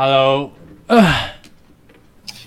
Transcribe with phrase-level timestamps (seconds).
[0.00, 0.52] Hello，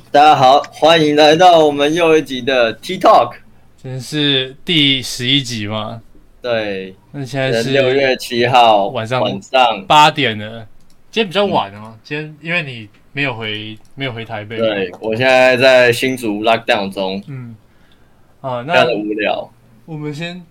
[0.10, 3.34] 大家好，欢迎来到我们又一集的 T Talk。
[3.76, 6.02] 今天是第十一集吗？
[6.42, 9.86] 对，那现在是六月七号晚上晚上。
[9.86, 10.66] 八点了。
[11.12, 14.56] 今天比较晚哦，今天因为你没有回，没有回台北。
[14.58, 17.54] 对，我现在在新竹 lockdown 中，嗯，
[18.40, 19.52] 啊，那的无聊。
[19.84, 20.42] 我们先，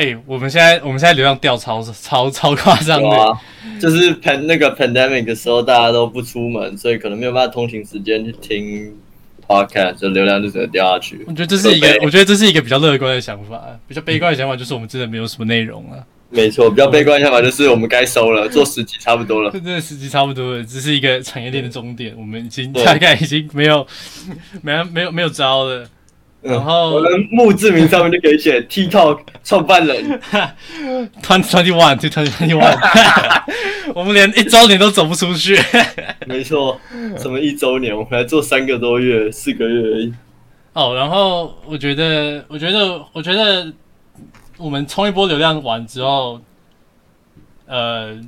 [0.00, 3.08] 哎、我们现在我们现在流量掉超超超夸张的。
[3.10, 3.38] 啊，
[3.78, 8.96] 就是 pan 那个 pandemic 的时候，大家都不出门，所以可能没有办法通勤时间去听
[9.46, 11.32] podcast，就流量就只能掉下去我。
[11.34, 16.02] 觉得这是一个，我觉得这是一个比较乐观的想法，比较悲观的想法就是我们真的没有什么内容了。
[16.30, 19.58] 没错，比较悲观的想法就是我们该收了，做十集差不多了这。
[19.60, 23.86] 真的十集差不多了，这是一个产业链的终点，我们已经大概已经没有
[24.62, 25.86] 没有没有没有招了。
[26.42, 30.20] 然后我的墓志铭上面就可以写 T Talk 创办人。
[31.22, 32.78] twenty twenty one to twenty twenty one，
[33.94, 35.58] 我们连一周年都走不出去。
[36.26, 36.80] 没错，
[37.18, 40.12] 什么一周年，我们来做三个多月、四个月而已。
[40.72, 43.70] 哦，然后我觉得，我觉得，我觉得
[44.56, 46.40] 我们冲一波流量完之后，
[47.66, 48.18] 呃，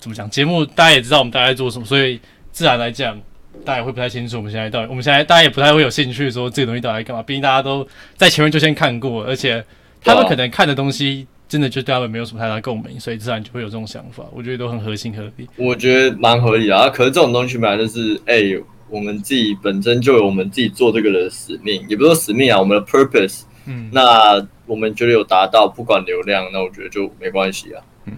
[0.00, 0.28] 怎么讲？
[0.28, 2.20] 节目大家也知道我们大概在做什么，所以
[2.50, 3.20] 自然来讲，
[3.64, 7.22] 大家也会不太清楚我们现在到底，我们现在大家也不太会有兴趣说这个东西到底在干嘛。
[7.22, 9.64] 毕竟大家都在前面就先看过，而且
[10.02, 14.24] 他们可能看的东西真的就对他们没有什么太大共鸣，所以自然就会有这种想法。
[14.32, 15.48] 我觉得都很合情合理。
[15.56, 16.88] 我觉得蛮合理的啊。
[16.88, 18.42] 可是这种东西本来就是，哎、
[18.88, 23.42] 我们自己本身就有我们自己做这个的使命，也不是说使命啊，我们的 purpose。
[23.66, 27.82] 嗯，那我们觉得有达到，不管流量，那我觉得就没关系啊。
[28.04, 28.16] 嗯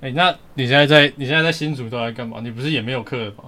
[0.00, 2.38] 哎、那你现在在你现在在新竹都在干嘛？
[2.42, 3.44] 你不是也没有课了吗？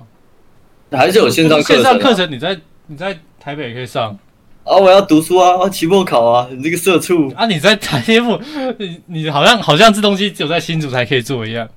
[0.90, 1.82] 还是有线上课程、啊。
[1.82, 4.16] 线上课程你在你在台北也可以上
[4.64, 8.40] 啊，我要读书啊，啊，期末考啊，你这个社畜，啊，你在台北？
[8.78, 11.68] 你你好像好像这东西只有在新竹才可以做一样，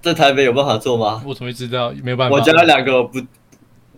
[0.00, 1.22] 在台北有办法做吗？
[1.26, 1.92] 我怎么会知道？
[2.02, 2.34] 没有办法。
[2.34, 3.20] 我加了两个不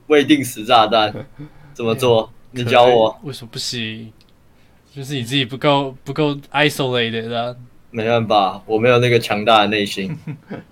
[0.09, 1.15] 未定时炸弹，
[1.73, 2.29] 怎么做？
[2.51, 3.17] 你教我。
[3.23, 4.13] 为什么不行？
[4.93, 7.57] 就是你自己不够不够 isolated 的、啊，
[7.93, 10.19] 没办法，我没有那个强大的内心。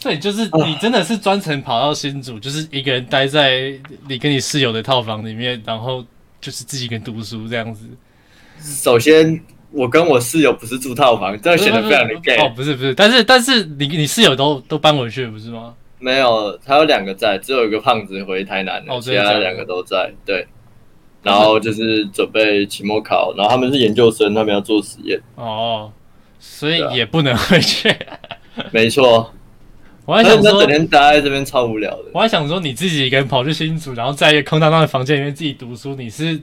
[0.00, 3.72] 所以就是你真的是专程跑到新竹，就是一个人待在
[4.08, 6.04] 你跟你室友的套房里面，然后
[6.40, 7.86] 就是自己一个人读书这样子。
[8.60, 9.40] 首先，
[9.70, 12.36] 我跟我室友不是住套房，这样显得非常的 gay。
[12.38, 15.74] 哦，不是不是，但是但是你你室友都都搬回去了不是吗？
[15.98, 20.10] 没有，他有两个在，只有一个胖子回台南了，其他两个都在。
[20.24, 20.46] 对，
[21.22, 25.20] 然后就是准备期末考，然后他们是研究生，他们要做实验。
[25.34, 25.92] 哦，
[26.38, 27.94] 所以也不能回去。
[28.72, 29.30] 没错，
[30.10, 32.06] 我还想说整，天待在这边超无聊的。
[32.12, 36.40] 我还想说，你自己一个人跑去新竹，然后在一个空荡荡的房间里面自己读书，你是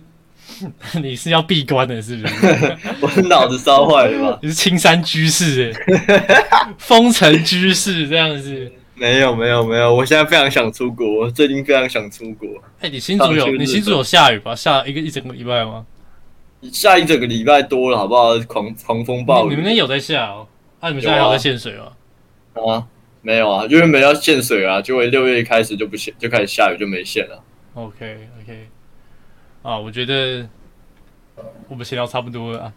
[1.03, 2.77] 你是要闭关的，是不是？
[3.01, 4.39] 我的脑子烧坏了吧？
[4.41, 5.73] 你是青山居士
[6.07, 8.72] 哎，风尘居士这样子。
[8.95, 12.47] 没有没有没有，我现在非常想出国，我最近非常想出国。
[12.79, 14.56] 哎、你新竹有你新竹有下雨吧？
[14.56, 15.85] 下一个一整个礼拜吗？
[16.72, 18.39] 下一整个礼拜多了，好不好？
[18.47, 20.47] 狂狂风暴雨你你们那有在下哦？
[20.79, 21.91] 啊，你们现在还有在限水吗？
[22.73, 22.88] 啊？
[23.27, 27.43] 没有啊，因为没要限水啊，结果六月一开始就不限，就开始下雨就没限了。
[27.73, 28.69] OK OK，
[29.63, 30.47] 啊，我觉得
[31.67, 32.73] 我们闲聊差不多了啊。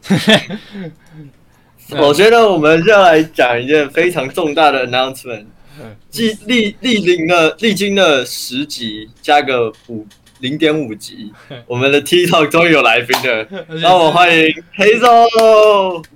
[1.96, 5.44] 我觉得我们就要来讲一件非常重大的 announcement，
[5.80, 10.04] 嗯历历历经了历经了十集加个五
[10.40, 11.32] 零点五集，
[11.68, 13.46] 我们的 TikTok 终于有来宾了，
[13.80, 15.08] 让我们欢迎黑总。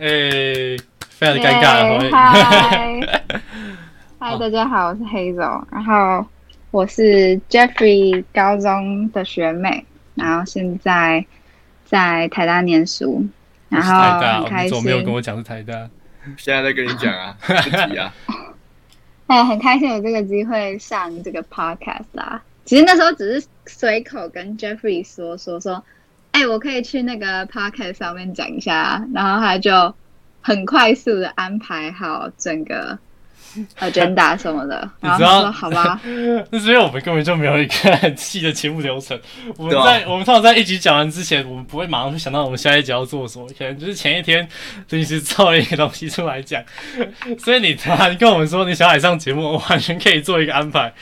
[0.01, 0.77] 哎、
[1.09, 2.11] 非常的尴尬，欢迎。
[2.11, 3.01] 嗨，
[4.27, 6.27] 嗨，大家好，我是黑总，然后
[6.71, 11.27] 我是 Jeffrey 高中的学妹，然后现在
[11.85, 13.23] 在台大念书，
[13.69, 15.91] 然后台大哦，后很开你怎么没有跟心，我讲是台大？
[16.39, 18.15] 现在在跟你讲啊， 不急啊，
[19.29, 22.43] 哎，很开心有这个机会上这个 podcast 啦。
[22.65, 25.85] 其实那时候只是随口跟 Jeffrey 说说说，
[26.33, 29.95] 哎，我可以去那个 podcast 上面讲一下，然后他就
[30.41, 32.99] 很快速的安排好整个
[33.81, 36.01] agenda 什么的，你知道然后说好吧。
[36.51, 39.19] 那是因为我们根本就没有一个很 细的节目流程。
[39.57, 44.49] 我们在、我们通常在一集讲完之前，我们不会马上就想到我们下一集要做什么，可能就是前一天
[44.91, 46.63] 临时凑了一个东西出来讲。
[47.39, 50.93] 所以你突然跟我们说你想来上节目，我完全可以做一个安排。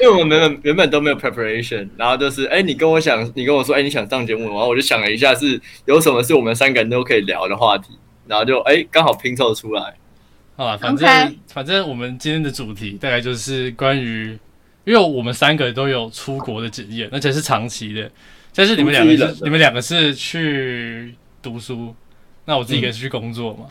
[0.00, 9.94] 因为我们原本原本都没有 preparation，然后就是哎、你跟我想，你跟我说哎、你想上节目，然后我就想了一下是有什么是我们三个人都可以聊的话题，然后就哎刚、好拼凑出来。
[10.56, 14.38] 好吧，反正反正我们今天的主题大概就是关于，
[14.84, 18.10] 因为我们三个都有出国的经验，而且是长期的。
[18.54, 21.92] 但是你们两个你们两个是去读书，
[22.44, 23.66] 那我自己一个是去工作嘛。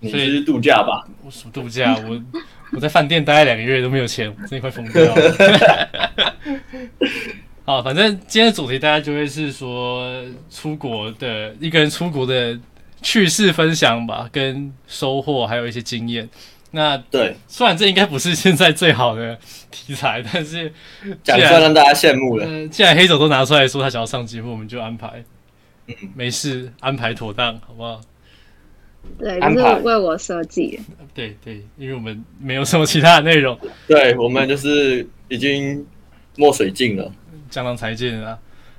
[0.00, 1.06] 你所以是度假吧？
[1.24, 1.94] 我什么度假？
[2.08, 2.22] 我
[2.72, 6.32] 我在饭店待了两个月都没有钱，我真的快疯掉了。
[7.64, 12.58] 好，反正今天的主题大家就会是说出国的一个人出国的
[13.02, 16.28] 趣事分享吧，跟收获，还有一些经验。
[16.74, 19.38] 那对，虽然这应该不是现在最好的
[19.70, 20.72] 题材，但是
[21.22, 22.46] 讲出来让大家羡慕了。
[22.46, 25.22] 呃，既然黑手都拿出来说他想要上节目，我们就安排，
[25.88, 28.00] 嗯，没事，安排妥当，好不好？
[29.18, 30.82] 对，就是安排为我设计的。
[31.12, 35.84] 对对，因为我们没有什么其他的内容， 对我们就是已经
[36.36, 37.12] 墨水尽了。
[37.50, 38.38] 江郎才尽啊。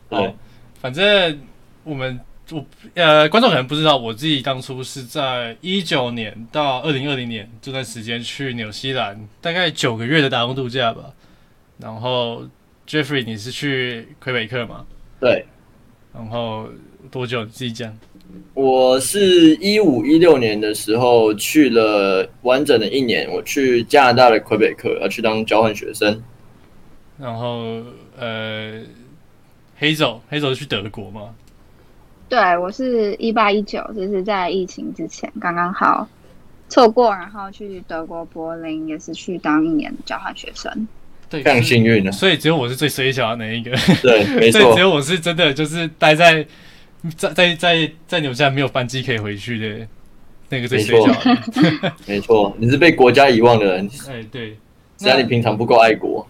[0.09, 0.35] 对好，
[0.81, 1.39] 反正
[1.83, 2.19] 我们
[2.51, 11.13] 我呃，观众可能不知道，我自己当初是在一九年到二零二零年这段时间去纽西兰，大概九个月的打工度假吧。
[11.79, 12.43] 然后
[12.87, 14.85] Jeffrey 你是去魁北克吗？
[15.19, 15.45] 对，
[16.13, 16.67] 然后
[17.09, 17.43] 多久？
[17.43, 17.97] 你自己讲。
[18.53, 26.21] 我是一五一六年的时候去了完整的一年，我去加拿大的魁北克，要去当交换学生。
[27.17, 27.81] 然后
[28.17, 28.81] 呃，
[29.77, 31.33] 黑手黑手是去德国嘛？
[32.33, 36.07] 对，我是一八一九，就是在疫情之前刚刚好
[36.67, 40.87] 错过，然后去德国柏林，也是去当一年的交换学生。
[41.29, 42.11] 对，非常幸运的。
[42.11, 43.69] 所以只有我是最衰小的那一个。
[44.01, 46.43] 对， 没错所以只，有我是真的就是待在
[47.15, 49.87] 在在在在纽西兰没有班机可以回去的
[50.49, 51.93] 那个最衰小的。
[52.07, 54.57] 没错，你是被国家遗忘的人，哎，对。
[54.97, 56.27] 只要你平常不够爱国。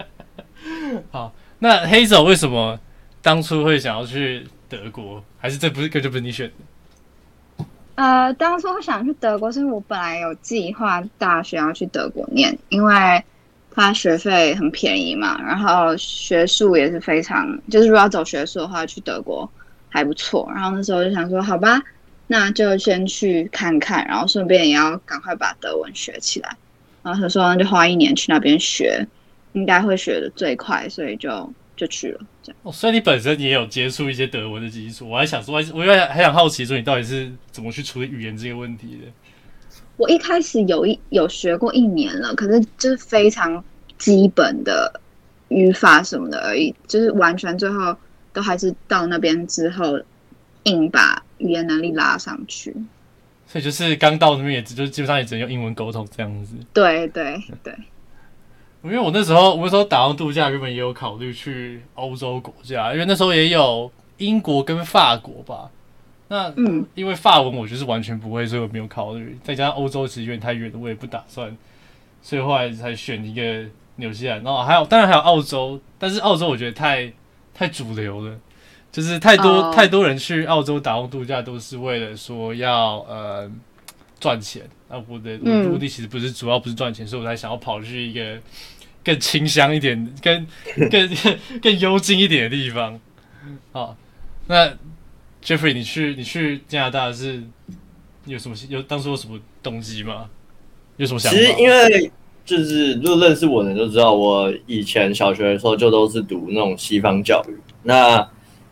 [1.10, 2.78] 好，那黑手为什么
[3.22, 5.22] 当初会想要去德国？
[5.38, 7.64] 还是这不是根本就不是你选的？
[7.96, 13.24] 呃，当初我想去德国，是因为我本来有计划大学要去德国念，因为
[13.72, 19.50] 它学费很便宜嘛，然后学术也是非常，就是如果要走学术的话，去德国
[19.88, 20.48] 还不错。
[20.54, 21.82] 然后那时候就想说，好吧，
[22.28, 26.56] 那就先去看看，然后顺便也要赶快把德文学起来。
[27.02, 29.06] 然后他说，那就花一年去那边学，
[29.54, 32.20] 应该会学的最快，所以就就去了。
[32.48, 35.08] 这样哦，所以你本身也有接触一些德文的基础。
[35.08, 39.12] 我还想说，我还我还还想好奇说，你到底是怎么去处理语言这个问题的？
[39.96, 43.62] 我一开始有一有学过一年了，可是就是非常
[43.98, 45.00] 基本的
[45.48, 47.96] 语法什么的而已，就是完全最后
[48.32, 50.00] 都还是到那边之后
[50.62, 52.74] 硬把语言能力拉上去。
[53.46, 56.54] 所以就是刚到那边也只就基本上也只能用英文沟通这样子。
[56.72, 57.74] 对对对，
[58.82, 65.70] 因为我那时候我那时候打工度假，原本也有考虑去欧洲国家，因为那时候也有英国跟法国吧。
[66.28, 69.38] 那嗯，因为法文我就是完全不会，所以我没有考虑。
[69.42, 71.56] 再加上欧洲其实有点太远了，我也不打算，
[72.22, 73.64] 所以后来才选一个
[73.96, 74.42] 纽西兰。
[74.42, 77.12] 然后还有当然还有澳洲，但是澳洲我觉得太
[77.52, 78.38] 太主流了，
[78.92, 83.50] 就是太多、哦太多人去澳洲打工度假都是为了说要呃
[84.20, 84.62] 赚钱。
[84.88, 88.38] 啊，我的我的嗯目的其实不是主要不是赚钱，所以我才想要跑去一个
[89.04, 90.46] 更清香一点、更
[90.90, 91.10] 更
[91.62, 92.98] 更幽静一点的地方。
[93.72, 93.96] 好，
[94.46, 94.72] 那
[95.44, 97.42] Jeffrey，你去你去加拿大是
[98.24, 100.28] 有什么有当初有什么动机吗？
[100.96, 101.38] 有什么想法？
[101.38, 102.10] 其实因为
[102.44, 107.56] 就是如果认识我的人就知道，我以前小学的时候就都是读那种西方教育。
[107.82, 108.26] 那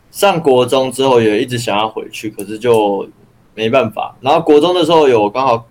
[0.09, 3.07] 上国中之后也一直想要回去，可是就
[3.53, 4.15] 没办法。
[4.21, 5.67] 然后国中的时候有刚好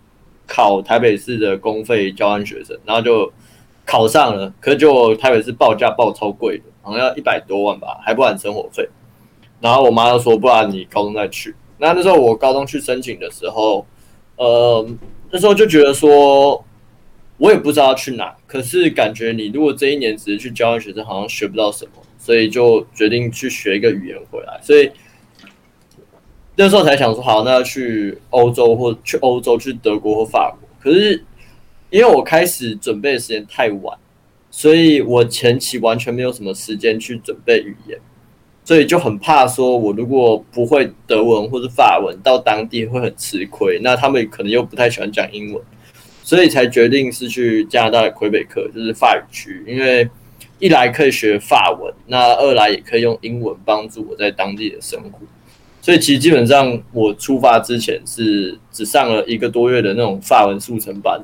[0.46, 3.32] 考台北市的公费交换学生，然后就
[3.84, 8.88] 考上了，可是就台北市报价报超贵的，好像要一百多万吧，还不含生活费。
[9.60, 11.54] 然后我妈就说，不然你高中再去。
[11.78, 13.86] 那那时候我高中去申请的时候，
[14.36, 14.86] 呃，
[15.30, 16.64] 那时候就觉得说，
[17.38, 24.60] 我也不知道去哪，可是感觉你如果这一年只是去交换学生，好像学不到什么，所以就决定去学一个语言回来。
[24.62, 24.90] 所以
[26.56, 30.68] 那时候才想说，好，那要去欧洲或去欧洲，去德国或法国。
[30.80, 31.22] 可是
[31.90, 33.96] 因为我开始准备的时间太晚，
[34.50, 37.98] 所以我前期完全没有什么时间去准备语言。
[38.64, 43.78] 所以就很怕说，我如果不会德文或者法文，到当地会很吃亏。
[43.80, 45.62] 那他们可能又不太喜欢讲英文，
[46.24, 49.62] 所以才决定是去加拿大的魁北克，就是法语区。
[49.68, 50.10] 因为
[50.58, 55.20] 一来可以学法文，那二来也可以用英文帮助我在当地的生活。
[55.86, 61.16] 所以其实基本上我出发之前是只上了一个多月的那种法文速成班，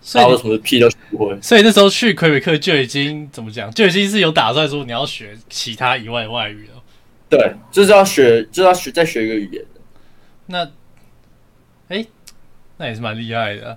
[0.00, 1.38] 所以你然后什么屁都学不会。
[1.42, 6.82] 所以那时候去魁北克就已经怎么讲，就已经是有打算说你要学其他以外的外语了。
[7.28, 9.62] 对，就是要学，就是要学再学一个语言。
[10.46, 10.70] 那，
[11.88, 12.06] 哎、
[12.78, 13.76] 那也是蛮厉害的啊、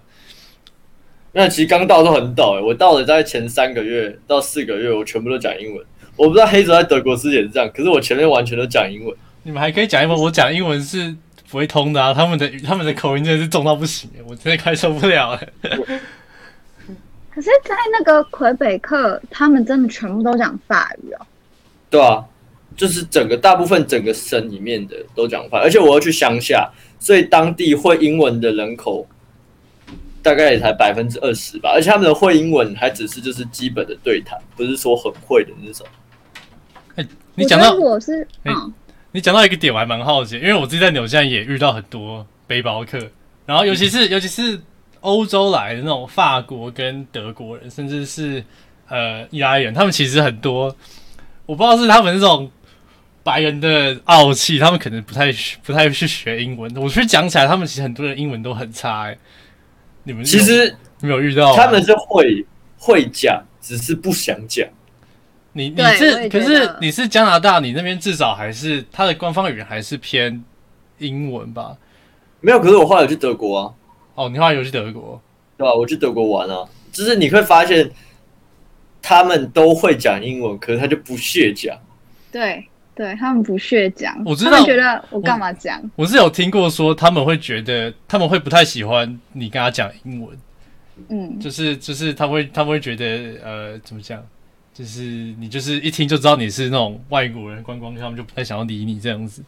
[1.34, 5.86] 那其实刚到都很陡、欸，我到了大概前三个月到四个月，我全部都讲英文。
[6.16, 9.14] 我不知道黑泽在德国之前是这样，可是我前面完全都讲英文。
[9.50, 11.16] 你们还可以讲英文，我讲英文是
[11.50, 12.14] 不会通的啊。
[12.14, 15.42] 他们的他们的口音真的是重到不行，我真的快受不了了。
[17.32, 21.26] 可是，在那个魁北克，他们真的全部都讲法语哦。
[21.90, 22.24] 对啊，
[22.78, 29.08] 就是整个大部分整个省里面的都讲法，而且我要去乡下，所以当地会英文的人口
[30.22, 35.88] 大概也才百分之二十吧，而且他们的会英文还只是就是基本的对谈，不是说很会的那种。
[37.34, 38.74] 你讲到我我是哎嗯，
[39.12, 43.00] 你讲到一个点，我还蛮好奇，因为我自己在纽西兰也遇到很多背包客，
[43.46, 44.60] 然后尤其是尤其是
[45.00, 48.44] 欧洲来的那种法国跟德国人，甚至是
[48.88, 50.76] 呃意大利人，他们其实很多，
[51.46, 52.52] 我不知道是他们那种
[53.24, 55.32] 白人的傲气，他们可能不太
[55.64, 56.72] 不太去学英文。
[56.78, 59.18] 我去讲起来，他们其实很多人英文都很差、欸。
[60.04, 62.46] 你们其实没有遇到他们是会
[62.78, 64.68] 会讲，只是不想讲。
[65.60, 70.42] 你你是可是你是加拿大，你那边至少还是它的官方语言还是偏
[71.00, 71.76] 英文吧？
[72.40, 73.74] 没有，可是我后来有去德国啊，
[74.16, 75.22] 哦，你后来有去德国，
[75.58, 77.92] 对吧、我去德国玩啊，就是你会发现
[79.02, 81.78] 他们都会讲英文，可是他就不屑讲。
[82.32, 85.82] 对对，他们不屑讲，我知道他们觉得我干嘛讲？
[85.98, 90.38] 我是有听过说他们会觉得他们会不太喜欢你跟他讲英文，
[91.10, 94.26] 嗯，就是就是他们会他们会觉得呃怎么讲，
[94.80, 95.02] 就是
[95.38, 99.44] 你就是一听就知道你是那种外国人观光客，他们就不太想要理你这样子。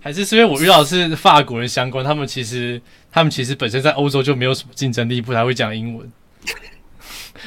[0.00, 6.10] 还是是因为我遇到的是法国人相关，他们其实他们其实本身在欧洲就没有什么竞争力，不太会讲英文。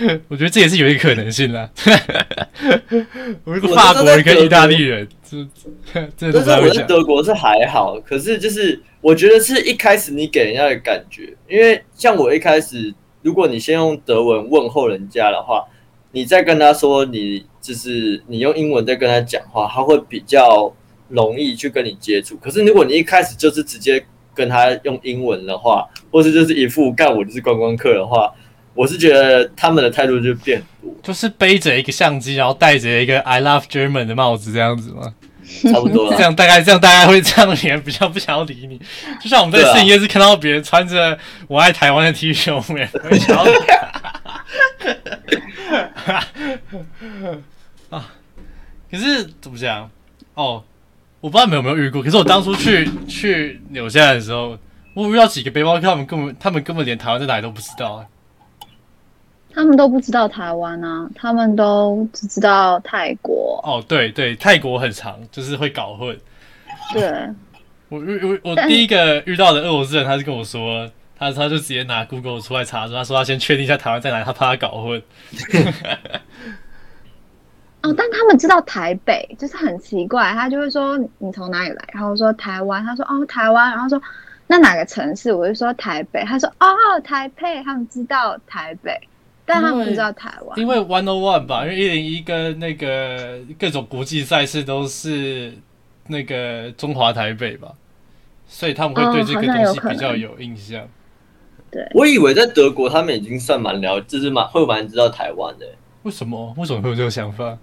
[0.29, 1.69] 我觉得这也是有一个可能性啦。
[3.43, 5.45] 我一个法国人跟意大利人，这
[6.15, 6.87] 这都但是我在不太会讲。
[6.87, 12.93] 德国是还好，可是就是我觉得是一开始你给人家的感觉，因为像我一开始，
[13.23, 15.65] 如果你先用德文问候人家的话，
[16.11, 20.73] 你再跟他说你就是你用英文在跟他讲话，他会比较
[21.07, 22.35] 容易去跟你接触。
[22.37, 28.33] 可是如果你一开始就是直接跟他用英文的话，或是就是一副干我就是观光客的话，
[28.73, 35.13] 我是觉得他们的态度就变很多，就是背着一个相机，然后戴着一个 I love German 的帽子这样子吗？
[35.63, 36.21] 差不多这。
[36.21, 38.79] 样大概这样大概会这样，人比较不想要理你。
[39.19, 43.45] 就像我们在对啊摄影夜市看到别人穿着我爱台湾的 T 恤，我们也会想要
[47.89, 48.13] 啊。
[48.91, 49.89] 可是怎么讲？
[50.33, 50.63] 哦，
[51.21, 52.01] 我不知道你们有没有遇过。
[52.01, 54.57] 可是我当初去去纽西兰的时候，
[54.93, 58.07] 我遇到几个背包客，他们根本他们根本连台湾在哪里都不知道、欸
[59.51, 63.59] 他们都不知道台湾啊，他们都只知道泰国。
[63.65, 66.17] 哦，对对，泰国很长，就是会搞混。
[66.93, 67.11] 对，
[67.89, 75.03] 我遇我我第一个遇到的俄罗斯人，他是跟我说，他他就直接拿 Google 出来查，说他说他先确定一下台湾在哪，他怕他搞混。
[77.81, 84.01] 哦，但他们知道台北，就是很奇怪，他就会说你从哪里来，然后说台湾，他说哦台湾，然后说
[84.47, 86.67] 那哪个城市，我就说台北，他说哦
[87.03, 88.99] 台北，他们知道台北，
[89.45, 90.59] 但他们不知道台湾。
[90.59, 95.53] 因为 One O One 吧，因为一零一跟那个各种国际赛事都是
[96.07, 97.71] 那个中华台北吧，
[98.45, 100.85] 所以他们会对这个东西比较有印象。
[101.93, 105.65] 我以为在德国他们已经算蛮了，就是蛮会蛮知道台湾的。
[106.03, 106.53] 为什么？
[106.57, 107.57] 为什么会有这个想法？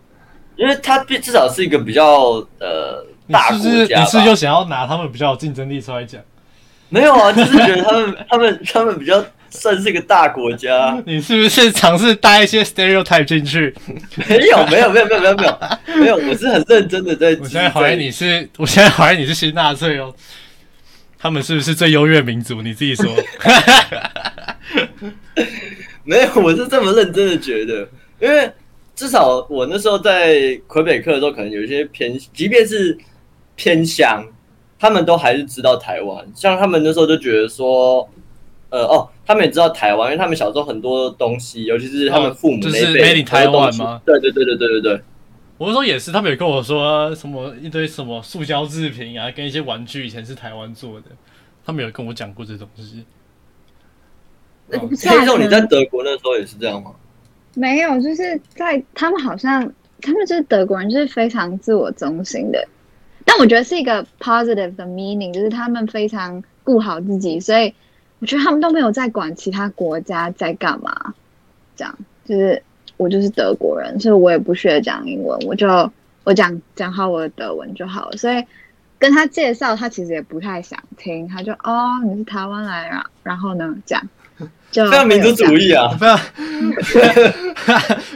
[0.57, 6.21] 因为它毕至少是一个比较呃你大国家你是又想要拿他们比较有竞争力出来讲？
[6.89, 11.03] 没有啊，就是觉得他们 他们他们比较算是一个大国家。
[11.05, 13.75] 你是不是尝试带一些 stereotype 进去？
[14.29, 15.59] 没有没有没有没有没有没有
[16.01, 17.37] 没有，我是很认真的在。
[17.43, 20.15] 我现在怀疑你是，我现在怀疑你是新纳粹哦。
[21.27, 22.63] 他们是不是最优越民族？
[22.63, 23.05] 你自己说。
[26.05, 27.81] 没有，我是这么认真的觉得，
[28.21, 28.49] 因为
[28.95, 32.97] 至少我那时候在魁北克的时候，可能有一些偏，即便是
[33.57, 34.25] 偏乡，
[34.79, 36.25] 他们都还是知道台湾。
[36.33, 38.09] 像他们那时候就觉得说，
[38.71, 44.01] 呃哦，他们也知道台湾，因为他们小时候很多东西，尤其是他们父母哦就是那一辈西 Taiwan 吗？
[44.07, 45.01] 对对对对对对对。
[45.59, 51.07] 我是说也是，他们有跟我说什么一堆什么塑胶制品啊，跟一些玩具以前是台湾做的，
[51.65, 53.05] 他们有跟我讲过这东西。
[54.69, 56.93] 那哦不是啊黑肉，你在德国那时候也是这样吗？
[57.55, 59.73] 没有，就是在他们好像
[60.03, 62.69] 他们就是德国人，就是非常自我中心的。
[63.25, 67.73] 但我觉得是一个 positive 的 meaning，就是他们非常顾好自己，所以
[68.19, 71.15] 我觉得他们都没有在管其他国家在干嘛。
[71.75, 72.63] 这样就是
[72.97, 75.91] 我就是德国人，所以我也不学讲英文，我就
[76.25, 78.17] 我讲讲好我的德文就好了。
[78.17, 78.45] 所以
[78.99, 84.09] 跟他介绍，他其实也不太想听，他就哦你是台湾来，然然后呢这样
[84.71, 85.73] 就非常民族主义。
[85.73, 85.89] 啊！
[86.83, 87.13] 非常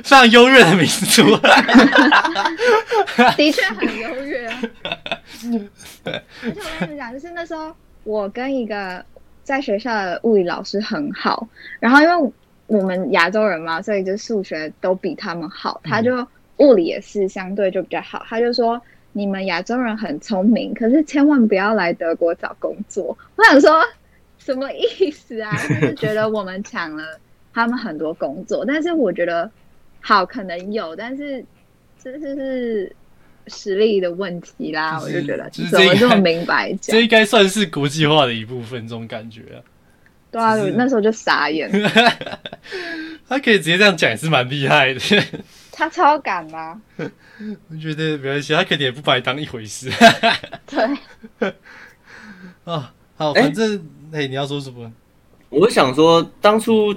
[0.03, 1.37] 非常优越的民族。
[3.37, 4.63] 的确很优越啊。
[6.43, 9.05] 而且我跟你们讲，就是那时候我跟一个
[9.45, 11.47] 在学校的物理老师很好，
[11.79, 12.33] 然后因为
[12.71, 16.25] 我们亚洲人嘛，所以就数学都比他们好，他就
[16.59, 18.81] 物理也是相对就比较好，他就说
[19.13, 23.07] 你们亚洲人很聪明，可是千万不要来德国找工作。
[23.35, 23.83] 我想说
[24.39, 25.51] 什么意思啊？
[25.69, 27.19] 就是觉得我们抢了
[27.53, 29.51] 他们很多工作，但是我觉得
[30.01, 31.45] 好可能有，但是
[32.01, 32.95] 这就是
[33.49, 35.01] 实力的问题啦。
[35.01, 37.01] 就是我就觉得怎么这么明白讲这？
[37.01, 39.59] 应该算是国际化的一部分，这种感觉、啊。
[40.31, 41.71] 对啊，那时候就傻眼，
[43.29, 45.01] 他可以直接这样讲，也是蛮厉害的。
[45.73, 46.81] 他超敢吗？
[46.97, 49.91] 我觉得没关系，他肯定也不把你当一回事
[50.67, 51.53] 对。
[52.65, 52.93] 啊。
[53.17, 54.91] 好，哎反正哎、你要说什么？
[55.51, 56.95] 我想说，当初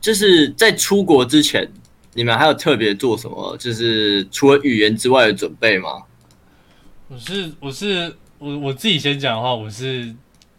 [0.00, 1.68] 就是在出国之前，
[2.14, 3.56] 你们还有特别做什么？
[3.58, 6.02] 就是除了语言之外的准备吗？
[7.08, 10.14] 我是我是我我自己先讲的话，我是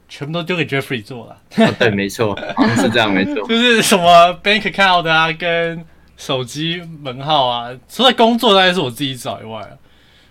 [0.08, 3.36] 全部都丢给 Jeffrey 做了，哦对，没错，好像是这样，没错。
[3.50, 5.84] 就是什么 bank account 啊，跟
[6.18, 9.70] 手机门号啊，除了工作当然是我自己找以外啊，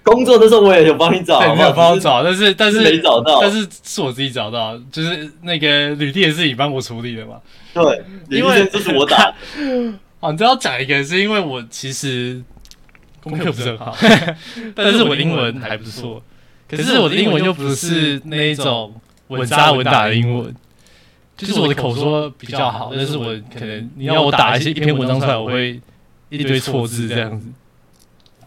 [0.03, 7.41] 工作的时候我也有帮你找，没有帮我，找，但是但是是没找到但是是我自己找到，就是那个履历也是你帮我处理的嘛。
[7.73, 9.35] 对，因为这是我打的，
[10.21, 12.41] 哦，你知道讲一个，是因为我其实
[13.21, 13.97] 功课不是很好，
[14.77, 16.23] 但是我英文还不错。
[16.67, 18.95] 可是我的英文又不是那一种
[19.29, 20.55] 稳扎稳打的英文，
[21.37, 25.81] 就是我的口说比较好，但是我可能你要我打一些一篇文章出来，我会
[26.29, 27.49] 一堆错字这样子，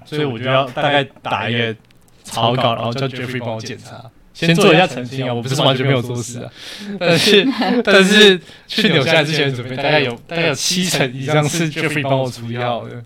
[0.05, 1.75] 所以我就要大概打一个
[2.23, 4.09] 草稿，然后叫 Jeffrey 帮我检查。
[4.33, 6.51] 先做一下澄清啊，我不是完全没有做事啊，
[6.99, 7.43] 但是
[7.83, 13.03] 但是去纽西兰之前准备大概有大概有七成以上是 Jeffrey 帮我处理好的。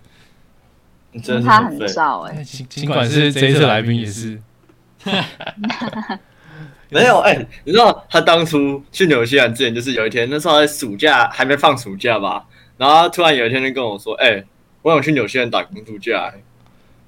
[1.14, 1.88] 你真的是他很。
[1.88, 4.42] 少哎、尽尽管是这一次来宾也是，
[6.92, 12.46] 没有哎、你知道他当初去纽西兰之前，就是有一天那时候在暑假还没放暑假吧，
[12.78, 14.44] 然后他突然有一天就跟我说：“哎、
[14.82, 16.44] 我想去纽西兰打工度假、欸。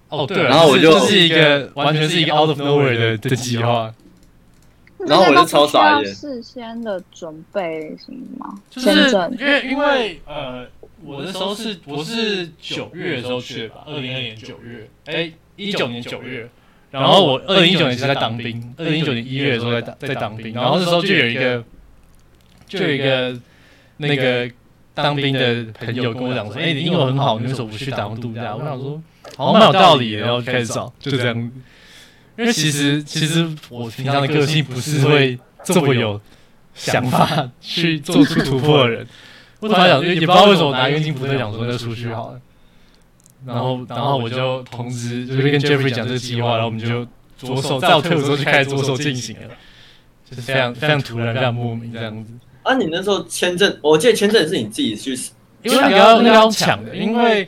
[0.10, 3.92] 哦对啊，然后我就这是一个完全是一个 out of nowhere 的的计划，
[5.00, 6.06] 然后我就超傻眼。
[6.06, 8.62] 这个都不需要事先的准备什么吗？
[8.70, 8.90] 就是
[9.40, 10.68] 因为因为呃，
[11.04, 16.48] 我的时候是我是九月的时候去的吧，二零二年九月，哎，一九年九月，
[17.02, 21.64] 然后我二零一九年是在当兵，二零一九年一月的时候在当在当兵，然后那时候就有一个
[22.68, 23.36] 就有一个
[23.98, 24.48] 那个
[24.94, 28.56] 当兵的朋友跟我讲说，哎，你英文很好，你为什么不去打工度假？
[28.56, 29.02] 我想说，
[29.36, 31.52] 好像蛮有道理的，然后就开始找，就这样。
[32.38, 36.22] 因为其实其实我平常的个性不是会这么有
[36.76, 39.08] 想法去做出突破的人。
[39.60, 42.40] 我突然想，也不知道为什么我拿冤亲不对讲说那出去好了。
[43.46, 47.06] 然后，然后我就通知就是跟 Jeffrey 讲这个计划，然后我们就
[47.38, 49.56] 着手在我退伍之后就开始着手进行了，
[50.30, 52.34] 就是非常非常突然、非常莫名这样子。
[52.64, 55.14] 啊，你那时候签证，我记得签证是你自己去，
[55.64, 57.48] 因为那个要抢的，因为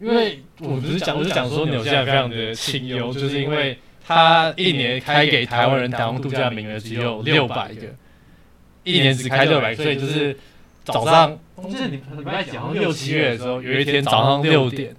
[0.00, 7.82] 因为我不是讲，我是讲说纽西兰非常的清幽，就是因为他一年开给台湾人打工度假名额只有六百个，
[8.82, 10.36] 一年只开六百，所以就是
[10.84, 14.92] 早上，我记得你礼拜几好像六七月的时候，有一天早上六点，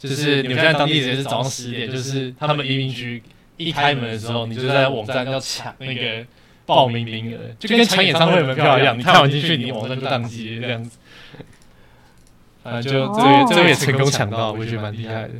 [0.00, 3.22] 就是纽西兰当地时间是早上十点，就是他们移民局
[3.58, 6.26] 一开门的时候，你就在网站要抢那个
[6.64, 10.98] 报名名额，就跟抢演唱会门票一样，你看完进去，你网站就宕机这样子。
[12.62, 15.30] 反正就这个这个也成功抢到，我觉得蛮厉害的。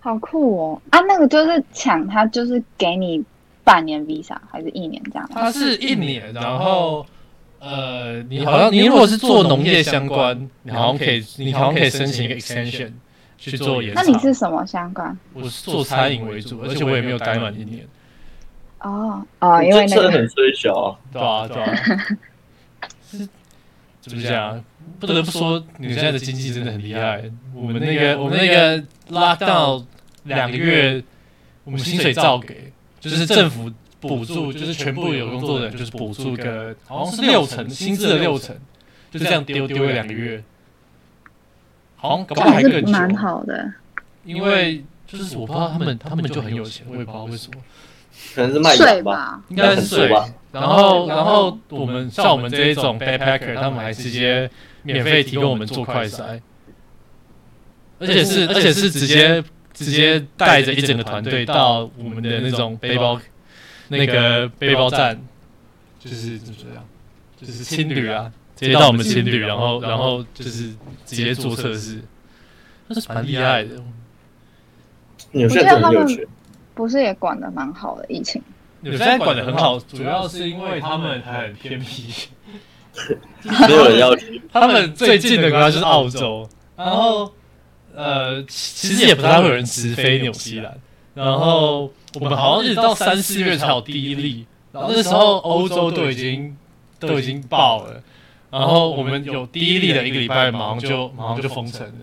[0.00, 0.82] 好酷哦！
[0.90, 3.22] 啊，那个就是抢，他就是给你
[3.62, 5.42] 半年 visa 还是一年这样吗？
[5.42, 7.06] 它是一年，然后
[7.60, 12.90] 呃，你好像你如果是做农业相关，你好像可以，你好像可以申请一个 extension
[13.50, 14.02] 去做延那。
[14.02, 15.18] 你是什么相关？
[15.32, 17.86] 我是做餐饮为主，而且我也没有待满一年，
[18.80, 20.96] 哦哦，因为那个真的很衰小啊。
[21.12, 21.74] 对啊对啊。
[23.10, 23.28] 是
[24.00, 24.62] 怎么讲？
[24.98, 27.22] 不得不说，你现在的经济真的很厉害。
[27.54, 29.84] 我们那个我们那个拉到
[30.24, 31.02] 两个月，
[31.64, 38.56] 我们薪水照给，就是政府补助，就是全部有工作的人就是补助个好像是六成薪资的六成，
[39.10, 40.42] 就这样丢丢了两个月，
[42.02, 42.90] 好像搞不好还还是更久。
[42.90, 43.72] 蛮好的。
[44.24, 47.60] 因为就是我不知道他们他们就很有钱，我也不知道为什么。
[48.34, 50.28] 可能是卖水吧，应该是税吧。
[50.52, 54.50] 然后，然后我们像我们这一种 backpacker，他们还直接
[54.82, 56.40] 免费提供我们做快筛，
[57.98, 63.20] 而且是而且是直接直接带着一整个团队到我们的那种背包
[63.88, 65.20] 那个背包站，
[65.98, 66.84] 就是怎么样，
[67.40, 72.00] 就是青旅啊，直接到我们情侣，然后然后就是直接做测试，
[72.86, 73.70] 那是蛮厉害的。
[75.32, 76.26] 纽西兰真的很有钱。
[76.74, 78.40] 不是也管的蛮好的疫情。
[78.80, 82.28] 纽西兰管的很好，主要是因为他们很偏僻，
[83.68, 84.40] 没有人要去。
[84.50, 87.30] 他们最近的国家就是澳洲，然后
[87.94, 90.74] 呃，其实也不太会有人直飞纽西兰。
[91.14, 96.56] 然后我们好像一直到三四月才有第一例，然后那时候欧洲都已经
[96.98, 98.02] 都已经爆了，
[98.52, 101.94] 然后我们有第一例的一个礼拜，马上就马上就封城了，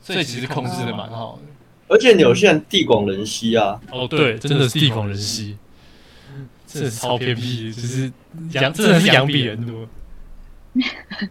[0.00, 0.92] 所以其实控制的。
[0.96, 1.42] 蛮好的。
[1.88, 5.58] 而且纽西兰地广人稀啊，哦，对，真的是地广人稀，
[6.66, 8.10] 真的是超偏僻，就是
[8.52, 9.86] 羊真的是羊比人多。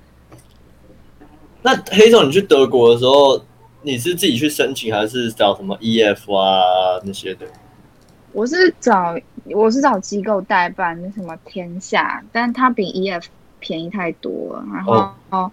[1.63, 3.43] 那黑总，你去德国的时候，
[3.81, 7.47] 你是自己去申请，还是找什么 EF 啊那些的？
[8.31, 13.23] 我是找我是找机构代办，那什么天下，但它比 EF
[13.63, 14.65] 便宜太多了。
[14.73, 15.49] 然后，哦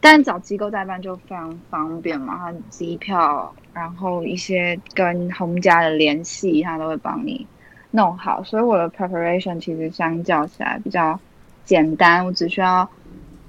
[0.00, 7.44] 但找机构代办就非常方便嘛，它机票，然后一些跟红家的联系，他都会帮你
[7.90, 8.40] 弄好。
[8.44, 11.18] 所以我的 preparation 其实相较起来比较
[11.64, 12.88] 简单，我只需要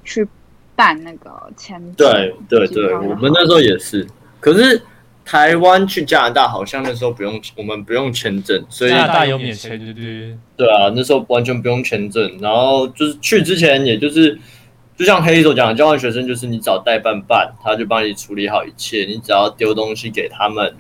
[0.04, 0.28] 去
[0.76, 1.96] 办那个签证。
[1.96, 4.08] 对对对，我们那时候也是。
[4.40, 4.82] 可是
[5.28, 10.38] 台湾去加拿大好像那时候不用，我们不用签证，所以加拿大有免签，对对对？
[10.56, 12.38] 对啊，那时候完全不用签证。
[12.40, 14.40] 然后就是去之前，也就是
[14.96, 20.74] 就像黑手讲的，交换学生就是你找代办办，他就帮你处理好一切，你只要丢东西给他们。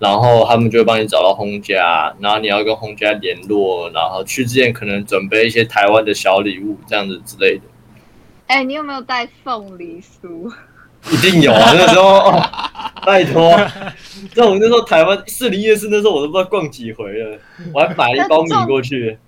[0.00, 7.62] 然后他们就会帮你找到轰家，然后你要跟轰家联络，然后去之前可能准备一些台湾的小礼物这样子之类的。
[8.48, 10.52] 哎、你有没有带凤梨酥？
[11.10, 11.72] 一定有啊！
[11.74, 12.50] 那时候，哦、
[13.06, 13.56] 拜托，
[14.32, 17.38] 这种那时候台湾士林夜市那时候我都不知道逛几回了，
[17.72, 19.18] 我还买了一包米过去。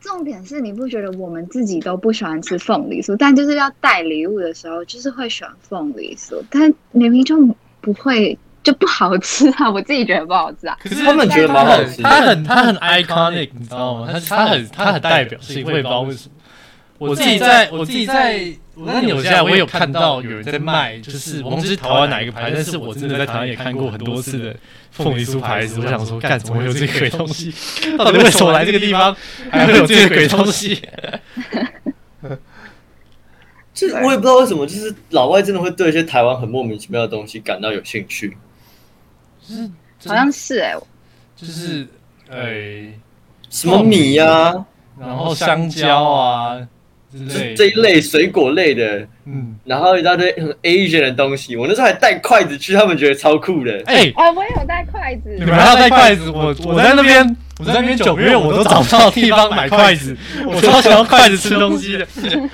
[0.00, 7.36] 重点是你不觉得我们自己都不喜欢吃凤梨酥，但就是要带礼物的时候，就是会选凤梨酥，但明明就
[7.82, 9.70] 不会就不好吃啊！
[9.70, 10.78] 我自己觉得不好吃啊。
[10.82, 14.08] 可是他们觉得蛮好吃的他很他很 iconic，你知道吗？
[14.10, 16.34] 他他很他很代表性，我也不知道为什么。
[16.96, 18.40] 我自己在我自己在
[18.80, 24.56] 我在纽西兰，我有看到有人在卖，就是我忘记是台湾哪一个牌，但是我真的在台湾也看过很多次的
[24.90, 25.80] 凤梨酥牌子。
[25.80, 27.52] 我想说，干怎么会有这个鬼东西？
[27.98, 29.14] 到底为什么来这个地方
[29.50, 30.80] 还 会有这个鬼东西？
[33.74, 38.36] 就是 我也不知道为什么，就是老外真的会对一些台湾很莫名其妙的东西感到有兴趣。
[39.46, 39.68] 就是
[40.08, 40.74] 好像是哎、
[41.36, 41.86] 就是
[42.28, 42.40] 呃，
[43.50, 44.64] 什么米呀、
[44.98, 46.56] 然后香蕉啊
[47.12, 51.56] 这这一类水果类的，嗯，然后一大堆很 Asian 的东西。
[51.56, 53.82] 我那时候还带筷子去，他们觉得超酷的。
[53.86, 55.34] 哎、哦，我也有带筷子。
[55.36, 56.30] 你们还要带筷子？
[56.30, 62.06] 我我在那边，我在那边九个月，我都找不到地方买筷子，我超想要筷子吃东西的。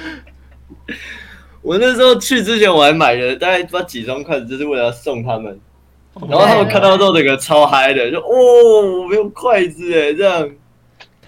[1.61, 5.59] 我那时候去之前，我还买了大概不知道几双筷子，就是为了要送他们。
[6.31, 10.49] 然后他们看到之后，整个超嗨的，就哦，我没有筷子哎，这样。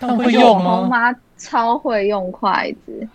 [0.01, 0.57] 他们会用
[0.89, 1.15] 吗？
[1.39, 3.09] 妈超会用筷子，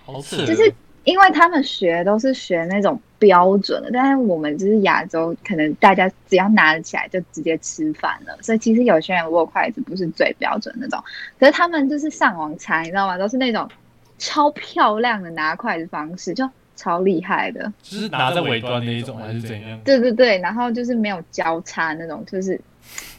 [0.45, 11.03] 就是因为他们学都是学那种标准的，但是我们就是亚洲，可能大家只要拿得起来就直接吃饭了，所以其实有些人握筷子不是最标准那种，
[11.39, 13.17] 可是他们就是上网查，你知道吗？
[13.17, 13.69] 都是那种
[14.17, 17.71] 超漂亮的拿筷子方式，就超厉害的。
[17.81, 19.79] 就是拿在尾端的一种，还是怎样？
[19.83, 22.59] 对对对，然后就是没有交叉那种，就是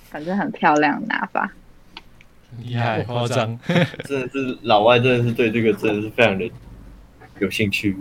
[0.08, 1.50] 反正很漂亮的拿法。
[2.62, 3.58] 厉害， 夸张。
[4.04, 6.48] 真的是老外，真的是对这个真的是非常的
[7.38, 7.96] 有兴趣。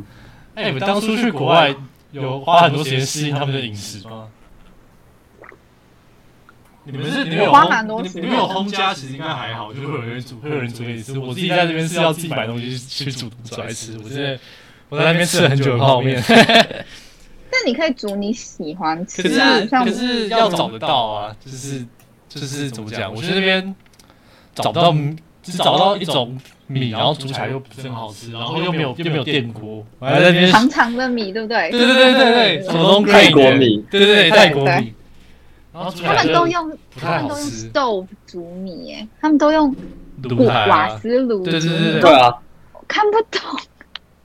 [0.56, 1.76] 哎，你们当初去国外
[2.12, 4.28] 有花很多时间适应他们的饮食吗？
[6.86, 11.18] 你们是你们有花烘蛮多时间你们有烘家，其实应该还好，就是会有人煮，会有人煮给你吃。
[11.18, 13.98] 我自己在这边是要自己买东西去煮煮来吃。
[14.04, 14.38] 我现在
[14.90, 21.86] 我在那边吃了很久的泡面，但你可以煮你喜欢吃可是啊，像可是要找得到啊，就是
[22.28, 23.14] 就是怎么讲？
[23.14, 23.74] 我去那边
[24.56, 24.96] 找不到，
[25.42, 26.38] 只找到一种
[26.68, 31.70] 米，然后煮起来又不是很好吃，然后又没有又没有电锅，还在那边长长的米，对不对？
[31.72, 34.94] 对对对对对，手动泰国米，对对对，泰国米，
[35.74, 37.70] 然后他们都用他们都用好吃。
[37.72, 39.76] stove 煮米，耶，他们都用
[40.48, 42.34] 瓦啊，斯炉，对对对对对啊，
[42.88, 43.42] 看不懂。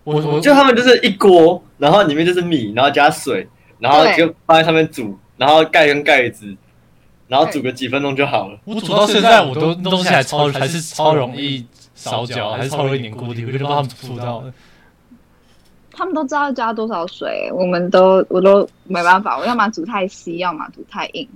[0.05, 3.47] 我我就他们就是一锅，然后里面就是米，然后加水，
[3.79, 6.57] 然后就放在上面煮，然后盖跟盖子，
[7.29, 8.59] 然后煮个几分钟就好了。
[8.65, 11.65] 我煮到现在，我都那东西还超还是超容易
[11.95, 14.53] 烧焦，还是超容易凝固的，我就不知道他们煮到的。
[15.93, 21.29] 他们都知道要加多少水，我们都我都没办法，我要么煮太稀，要么煮太硬。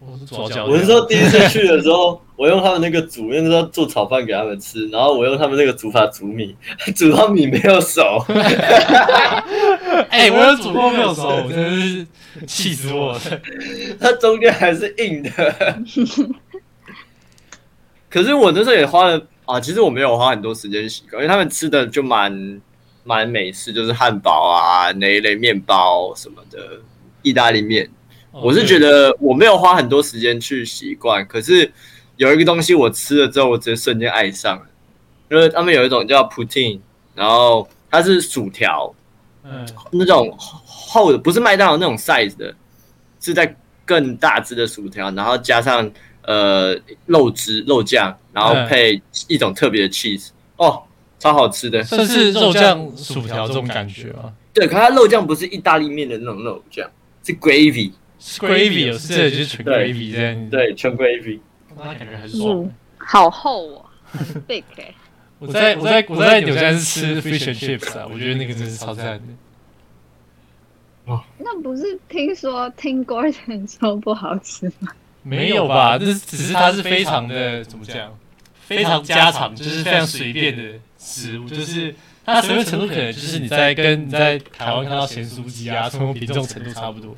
[0.00, 6.54] 我是左脚，我是说第一次去的时候，我用他们那个煮，因为那时候做炒饭给他们吃，然后我用他们那个煮法煮米，
[6.96, 8.02] 煮到米没有熟。
[10.10, 12.06] 哎，我有煮过没有熟，我真是
[12.46, 13.20] 气死我了。
[14.00, 15.30] 它中间还是硬的。
[18.10, 22.60] 可是我那时候也花了啊，其实我没有花很多时间洗稿，因为他们吃的就蛮
[23.04, 26.80] 蛮美式，就是汉堡啊那一类面包什么的，
[27.22, 27.88] 意大利面。
[28.32, 31.72] 哦我是觉得我没有花很多时间去习惯，可是
[32.16, 34.66] 有一个东西我吃了之后，我直接瞬间爱上了，
[35.30, 36.78] 因为他们有一种叫 poutine，
[37.14, 38.94] 然后它是薯条，
[39.42, 39.66] 嗯。
[39.92, 42.54] 那种厚的，不是麦当劳那种 size 的，
[43.20, 45.90] 是在更大只的薯条，然后加上
[46.22, 50.82] 呃肉汁、肉酱，然后嗯配一种特别的 cheese，哦，
[51.18, 51.82] 超好吃的。
[51.82, 54.08] 算是肉酱薯条这种感觉。
[54.12, 56.88] 吗对，可它肉酱不是意大利面的那种肉酱，
[57.24, 61.40] 是 gravy，是？gravy 有是这就是纯 gravy 这样，对，纯 gravy。
[61.76, 64.94] 那感觉很爽嗯。，好厚哦，很 big 哎、
[65.38, 69.22] 我在我在我在纽西兰是吃 fish and chips 啊，我觉得那个真是超赞的。
[71.38, 74.90] 那不是听说听 Gordon 说不好吃吗？
[75.22, 75.98] 没有吧？
[75.98, 78.16] 这是只是它是非常的怎么讲，
[78.54, 87.14] 非常家常，就是非常随便的食物，就是它随便程度可能就是你在跟你在台湾看到咸酥鸡啊、什么比这种程度差不多，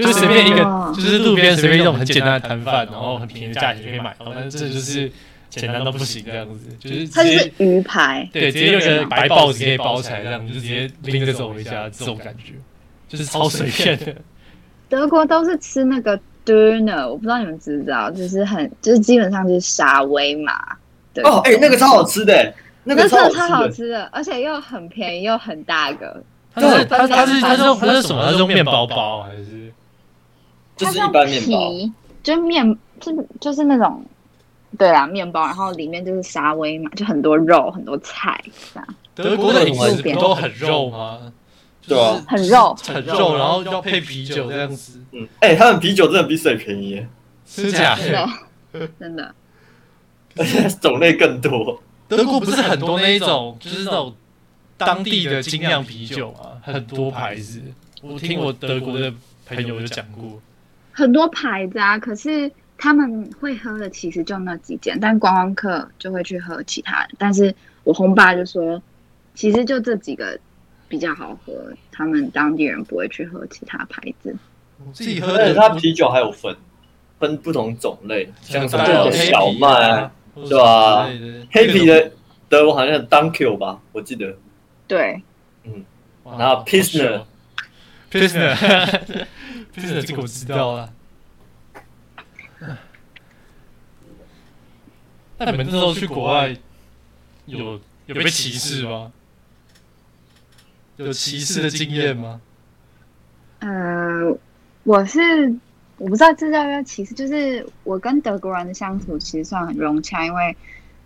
[0.00, 5.10] 就是随便一个哦就是路边随便一种很简单的摊贩，然后很便宜的价钱就可以买到，但是这就是
[5.48, 12.54] 简单到不行这样子，就是它就是鱼排，对直接用个白报纸可以包起来，这样就直接拎着走回家，这种感觉
[13.08, 14.14] 就是超随便的。
[14.88, 20.76] 德国都是吃那个 Döner，我不知道你们知不知道，就是很就是基本上就是沙威玛
[21.12, 22.52] 对哦，哎、那个超好吃的，
[22.84, 24.04] 那个真的超超好吃的。
[24.12, 28.24] 而且又很便宜又很大个，它是它它是它是用它是什么？
[28.24, 29.72] 它是用面包包还是？
[30.84, 34.04] 就是一它般面包，皮，就面就是就是那种。
[34.78, 38.40] 对啦，面包，然后里面就是沙威嘛，就很多肉，很多菜，
[38.72, 41.32] 这样德国的饮食不都很肉吗？
[41.88, 47.08] 对啊很肉，很肉，然后要配啤酒这样子，嗯，哎、他们啤酒真的比水便宜耶，
[47.44, 48.88] 是假真的？
[49.00, 49.34] 真的。
[50.36, 51.82] 而且 种类更多。
[52.06, 54.14] 德国不是很多那一种，就是那种
[54.78, 57.60] 当地的精酿啤酒啊，很多牌子。
[58.02, 59.12] 我听我德国的
[59.46, 60.40] 朋友有讲过，
[60.92, 67.10] 很多牌子啊，可是他们会喝的其实就那几件，但观光客就会去喝其他的。
[67.18, 68.82] 但是我红爸就说，
[69.34, 70.38] 其实就这几个
[70.88, 71.52] 比较好喝，
[71.92, 74.34] 他们当地人不会去喝其他牌子。
[74.84, 76.56] 我自己喝的而且它啤酒还有分
[77.18, 81.06] 分不同种类，像什么小麦啊，对吧
[81.52, 82.12] 黑啤的
[82.48, 84.34] 德国好像 Dunkel 吧，我记得。
[84.88, 85.22] 对，
[85.64, 85.84] 嗯
[86.24, 87.22] 然后 Pilsner
[89.72, 90.92] 这个我知道了。
[95.38, 96.54] 那你们那时候去国外
[97.46, 99.12] 有有被歧视吗？
[100.96, 102.40] 有歧视的经验吗？
[103.60, 104.36] 呃，
[104.82, 105.20] 我是
[105.96, 110.54] 我不知道这叫不叫歧视，就是我跟德国人的相处其实算很融洽，因为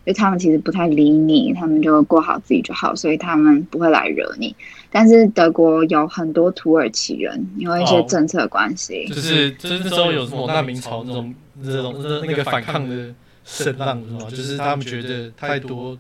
[0.05, 4.55] 因为他们其实不太理你，他们就过好自己就好，所以他们不会来惹你。
[4.91, 13.15] 但是德国有很多土耳其人，因为一些哦政策关系，就是就是那时候有什么难民潮那种那种那那个反抗的
[13.45, 14.31] 声浪是吗？
[14.31, 15.99] 就是他们觉得太多，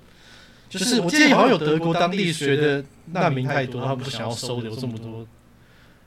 [0.68, 5.26] 就是我记得好像有德国当地学的难民太多，他们不想要收留这么多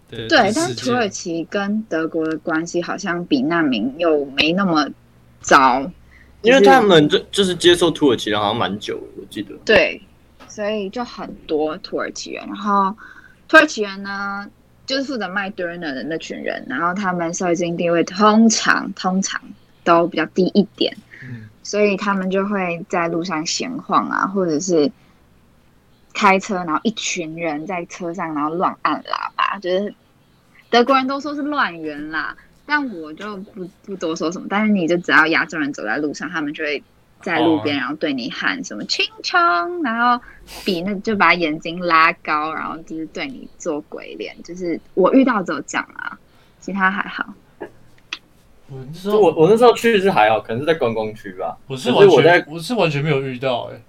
[0.10, 1.10] 的对，但是土耳。
[1.10, 4.88] 其跟德国的关系好像比难民又没那么
[5.42, 5.92] 糟，
[6.42, 9.56] 因为他们就就是接受土耳其人好像蛮久的，我记得。
[9.66, 10.02] 对，
[10.48, 12.46] 所以就很多土耳其人。
[12.48, 12.96] 然后
[13.48, 14.48] 土耳其人呢，
[14.86, 19.42] 就是负责卖 Durner 的那群人，然后他们社会经济地位通常通常
[19.84, 24.90] 都比较低一点，嗯所以他们就会在路上闲晃啊，或者是
[26.14, 29.94] 开车，然后一群人在车上，然后乱按喇叭，就是
[30.70, 32.36] 德国人都说是乱源啦。
[32.68, 36.84] 但我就不不多说什么，但是你就只要亚洲人走在路上，他们就会
[37.22, 40.24] 在路边，哦然后对你喊什么“青청”，然后
[40.64, 46.20] 比那就把眼睛拉高，然后就是对你做鬼脸，就是我遇到只有这样啊，
[46.60, 47.34] 其他还好。
[48.70, 51.58] 我那时候我我那时候去是还好，可能是在观光区吧。
[51.68, 53.82] 我是完可是我在我是完全没有遇到哎、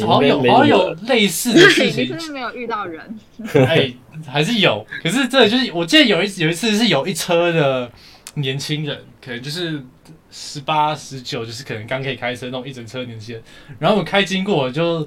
[0.00, 3.18] 好像有没好像有类似的事情 是不，是没有遇到人？
[3.66, 3.92] 哎，
[4.26, 4.86] 还是有。
[5.02, 7.90] 可是这就是我记得有一有一次是有一车的
[8.34, 9.82] 年轻人，可能就是
[10.30, 13.42] 十八十九，就是可能刚可以开车那种一整车的年轻人，
[13.78, 15.06] 然后我开经过就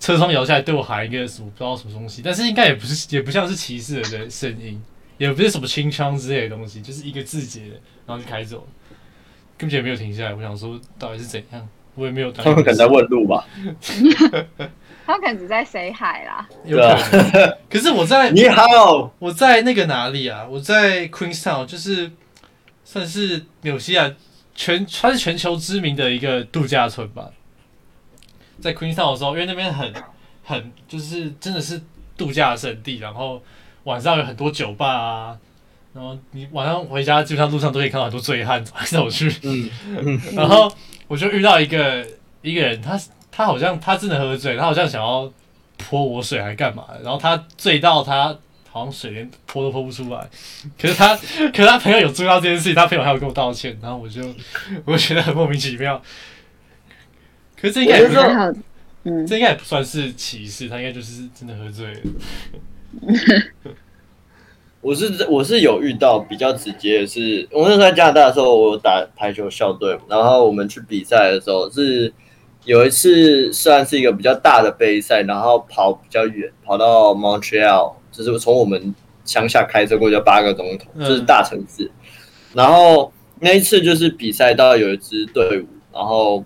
[0.00, 4.82] 车窗摇下来对我喊一个什么不知道什么东西，但是应该也不是也不像是歧视的人声音，
[5.16, 7.62] 也不是什么清腔之类的东西，就是一个字节，
[8.06, 8.66] 然后就开走了，
[9.56, 10.34] 根本就没有停下来。
[10.34, 13.44] 我想说到底是怎样，我也没有当他们可能在问路吧。
[15.04, 16.46] 他可能只在 say hi 啦。
[16.64, 17.56] 有可能。
[17.68, 20.46] 可是我在你好，我在那个哪里啊？
[20.48, 22.10] 我在 Queenstown，就是
[22.84, 24.14] 算是纽西兰
[24.54, 27.30] 全它是全球知名的一个度假村吧。
[28.60, 29.92] 在 Queenstown 的时候，因为那边很
[30.44, 31.80] 很就是真的是
[32.16, 33.42] 度假胜地，然后
[33.84, 35.38] 晚上有很多酒吧啊，
[35.98, 40.72] 然后你晚上回家基本上路上都可以看到很多醉汉走来走去，嗯，然后
[41.08, 42.06] 我就遇到一个
[42.40, 42.96] 一个人，他
[43.32, 45.28] 他好像他真的喝醉，他好像想要
[45.76, 48.26] 泼我水还干嘛，然后他醉到他
[48.70, 50.24] 好像水连泼都泼不出来，
[50.80, 54.22] 可是他可是他朋友有注意到这件事情，他朋友还有跟我道歉，然后我就
[54.84, 56.00] 我就觉得很莫名其妙。
[57.60, 58.52] 可是这应该也不是我觉得还好，
[59.02, 62.00] 嗯，这应该也不算是歧视，他应该就是真的喝醉了。
[64.80, 72.12] 我是我是有遇到比较直接的是，我那时候在加拿大的时候，我打排球校队，然后我们去比赛的时候是
[72.64, 81.90] 有一次算是一个比较大的杯赛，然后跑比较远，跑到 Montreal，就是从我们乡下开车过去要八个钟头，嗯就是大城市。
[82.54, 86.44] 然后那一次就是比赛到有一支队伍，然后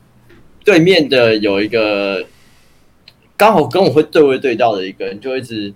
[0.65, 2.25] 对面的有一个
[3.37, 5.73] 刚好跟我会对位对到的一个人，就一直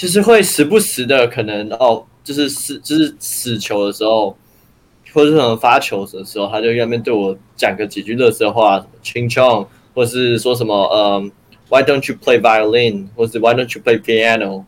[0.00, 4.34] 就是会时不时的可能哦，就是死就是死球的时候，
[5.12, 11.30] 或者是什么发球的时候，他就在那边对我讲个几句乐色话，什么 ching chong，或是说什么嗯、
[11.68, 14.64] Why don't you play violin，或是 Why don't you play piano？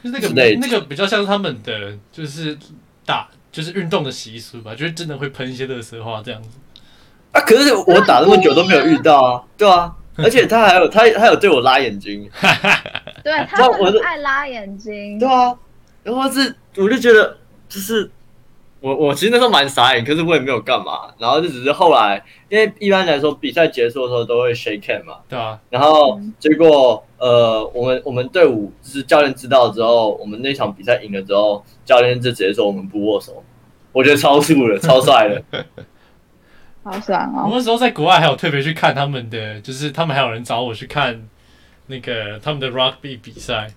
[0.00, 0.28] 就是那个
[0.60, 2.56] 那个比较像是他们的就是
[3.04, 6.50] 打就是运动的习俗吧，就是真的会喷一些乐色话这样子。
[7.32, 12.28] 啊，可是我打那么久都没有遇到啊，对啊， 而且他还有他他有对我拉眼睛，
[13.24, 15.18] 对他我爱拉眼睛。
[15.18, 15.56] 对，啊，
[16.02, 18.10] 然后是我就觉得就是
[18.80, 33.42] 我我其实那时候蛮傻眼，可是我也没有干嘛，然后就只是后来，因为一般来说比赛结束的时候都会 shake hand 嘛，对啊，然后结果呃我们我们队伍就是教练知道之后，我们那场比赛赢了之后，教练就直接说我们不握手，
[33.92, 35.42] 我觉得超酷的，超帅的，
[36.84, 37.48] 好爽哦！
[37.48, 41.28] 我那时候在国外还有特别去看他们的，就是他们还有人找我去看
[41.86, 43.68] 那个他们的 rugby 比赛，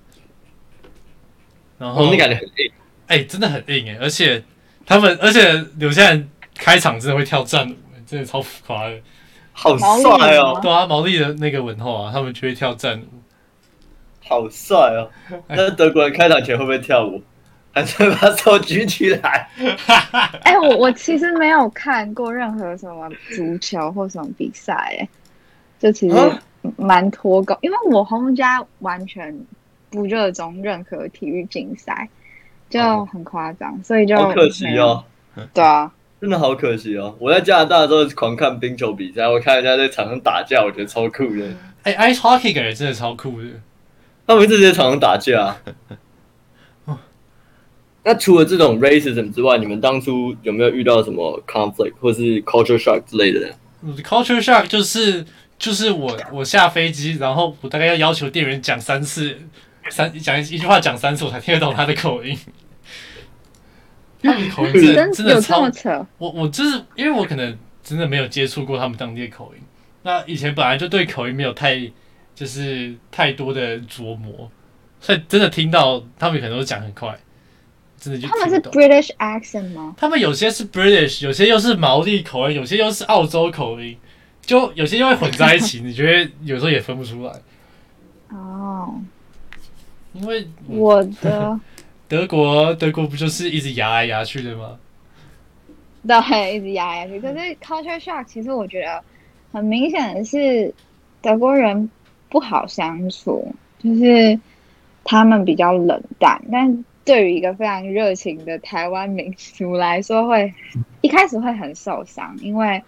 [1.77, 2.71] 然后我那感觉很硬，
[3.07, 4.43] 哎、真的很硬哎，而且
[4.85, 7.75] 他们而且有些人开场真的会跳战舞，
[8.07, 8.95] 真的超浮夸的。
[9.53, 13.05] 好帅哦，对啊，毛利的那个文化啊，他们就会跳战舞。
[14.27, 15.09] 好帅哦！
[15.47, 17.23] 那德国人开场前会不会跳舞？
[17.75, 19.49] 还是把手举起来？
[20.43, 25.09] 哎、我我其实没有看过任何什么足球或什么比赛，哎，
[25.77, 26.41] 就其实啊
[26.77, 29.37] 蛮脱钩，因为我红家完全
[29.89, 32.07] 不热衷任何体育竞赛，
[32.69, 35.03] 就哦很夸张，所以就好可惜哦。
[35.53, 37.13] 对啊，真的好可惜哦！
[37.19, 41.45] 我在加拿大的时候狂看冰球比赛，我看人家在场上打架，我觉得超酷的。
[41.83, 43.47] 哎、i c e hockey 感觉真的超酷的。
[44.25, 45.57] 他们直接在场上打架。
[48.05, 53.51] 那除了这种 racism 之外，你们当初有没有遇到什么 conflict 或是 culture shock 之类的
[54.03, 55.25] ？culture shock 就是
[55.57, 59.35] 就是我我下飞机，然后我大概要要求店员讲三次，
[59.89, 62.37] 三讲一一句话讲三次，我才听得懂他的口音。
[64.21, 66.07] 他们口音真的真真的超有这么，扯？
[66.19, 69.61] 我我就是因为我可能真的没有接触过他们当地的口音，
[70.03, 71.91] 那以前本来就对口音没有太
[72.35, 74.51] 就是太多的琢磨，
[74.99, 77.17] 所以真的听到他们可能都讲很快，
[77.99, 79.95] 真的就他们是 British accent 吗？
[79.97, 83.97] 他们有些是 British，有些又是毛利口音，有些又是澳洲口音，
[84.41, 87.33] 就有些又会混在一起， 你觉得有时候也分不出来，
[88.29, 89.01] 哦，
[90.13, 91.59] 因为我的
[92.07, 94.77] 德国德国不就是一直牙来牙去的吗？
[96.07, 97.19] 对，一直压下去。
[97.19, 99.03] 可是 culture shock 其实我觉得
[99.51, 100.71] 很明显的是
[101.19, 101.89] 德国人
[102.29, 104.39] 不好相处，就是
[105.03, 110.53] 他们比较冷淡，但对于一个非常热情的台湾民族来说会，
[111.01, 112.83] 一开始会很受伤，因为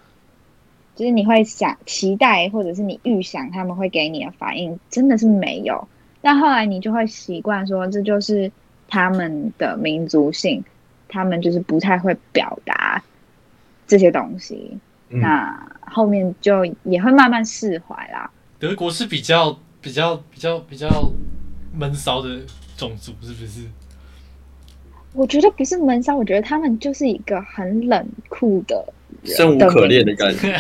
[0.96, 5.88] 就是你会想期待或者是你预想他们会给你的反应，真的是没有。
[6.20, 8.52] 但后来你就会习惯说，这就是
[8.88, 10.64] 他们的民族性，
[11.08, 13.02] 他们就是不太会表达
[13.86, 14.78] 这些东西。
[15.10, 18.30] 嗯那后面就也会慢慢释怀啦。
[18.60, 20.90] 德国是比较比较比较比较
[21.74, 22.42] 闷骚的
[22.76, 23.62] 种族，是不是？
[25.14, 28.86] 我觉得不是闷骚，我觉得他们就是一个很冷酷的
[29.24, 30.56] 人生无可恋的感觉。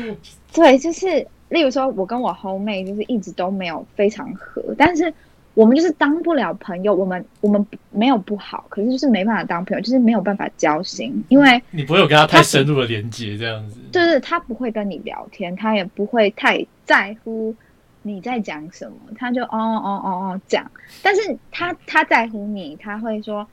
[0.52, 5.12] 对，就是例如说，我跟我 homemate 就是一直都没有非常合，但是
[5.54, 6.94] 我们就是当不了朋友。
[6.94, 13.78] 我们我们没有不好，可是就是没办法当朋友，就是没有办法交心，因为你不会有跟他太深入的连接这样子。
[13.92, 17.54] 就是他不会跟你聊天，他也不会太在乎
[18.02, 20.70] 你在讲什么，他就哦哦哦哦讲。
[21.02, 23.46] 但是他他在乎你，他会说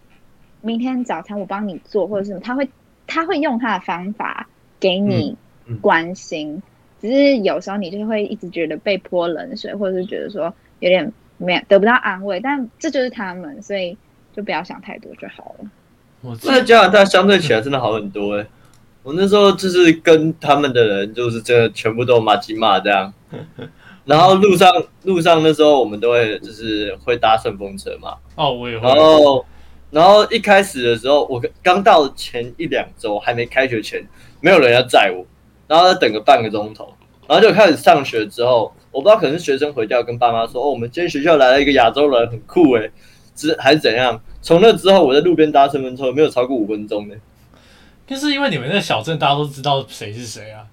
[0.62, 2.70] 明天早餐我帮你做，或者是什么，他会
[3.08, 4.48] 他会用他的方法
[4.80, 5.36] 给你
[5.66, 6.62] 嗯嗯关心。
[7.02, 13.98] 只是有时候你就会一直觉得被泼冷水，或者是觉得说有点没有得不到安慰，但这就是他们，所以
[14.36, 15.70] 就不要想太多就好了。
[16.22, 18.46] 我那加拿大相对起来真的好很多哎、
[19.04, 23.14] 我那时候就是跟他们的人，就是真的全部都骂鸡骂这样。
[24.04, 24.70] 然后路上
[25.04, 28.98] 路上那时候我们都会就是会搭顺风车嘛，哦，我也会然。
[28.98, 29.46] 后
[29.92, 34.06] 然后一开始的时候，我刚到前一两周还没开学前，
[34.40, 35.26] 没有人要载我，
[35.68, 36.94] 然后要等个半个钟头，
[37.28, 42.92] 然后就开始上学之后，我不知道可能是学生回家跟爸妈说，哦，我们今天学校来了一个亚洲人，很酷诶，
[43.36, 44.22] 之还是怎样？
[44.42, 47.16] 从那之后，我在路边搭顺风车没有超过五分钟呢。
[48.08, 50.66] 就是因为你们那小镇，大家都知道谁是谁啊。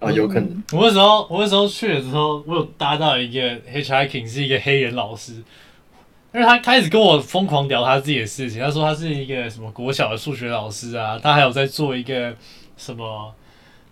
[0.00, 0.62] 啊，有可能。
[0.72, 3.40] 我那时候，我那时候去的时候，我有搭到一个
[3.70, 5.34] hitchhiking，是一个黑人老师，
[6.32, 8.60] 因为他开始跟我疯狂聊他自己的事情。
[8.60, 12.34] 他说他是一个什么国小的数学老师啊，他还有在做一个
[12.76, 13.34] 什么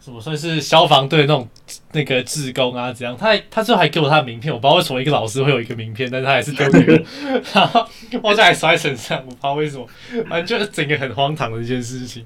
[0.00, 1.48] 什么算是消防队那种
[1.92, 3.16] 那个志工啊，怎样？
[3.16, 6.98] 他还他最后还给我他的名片，我不知道为什么一个老师会有一个名片，但是他还是丢给我，
[7.54, 7.84] 然后
[8.22, 9.86] 我就还摔身上，我不知道为什么，
[10.28, 12.24] 反正就是整个很荒唐的一件事情。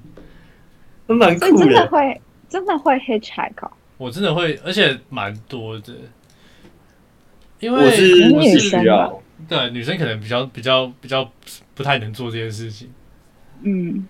[1.07, 1.65] 蛮酷的。
[1.65, 5.93] 真的会真的会 hitchhike 哦我真的会，而且蛮多的，
[7.59, 11.29] 因为我是女我是生需要，对女生可能比较比较比较
[11.73, 12.89] 不太能做这件事情。
[13.61, 14.07] 嗯，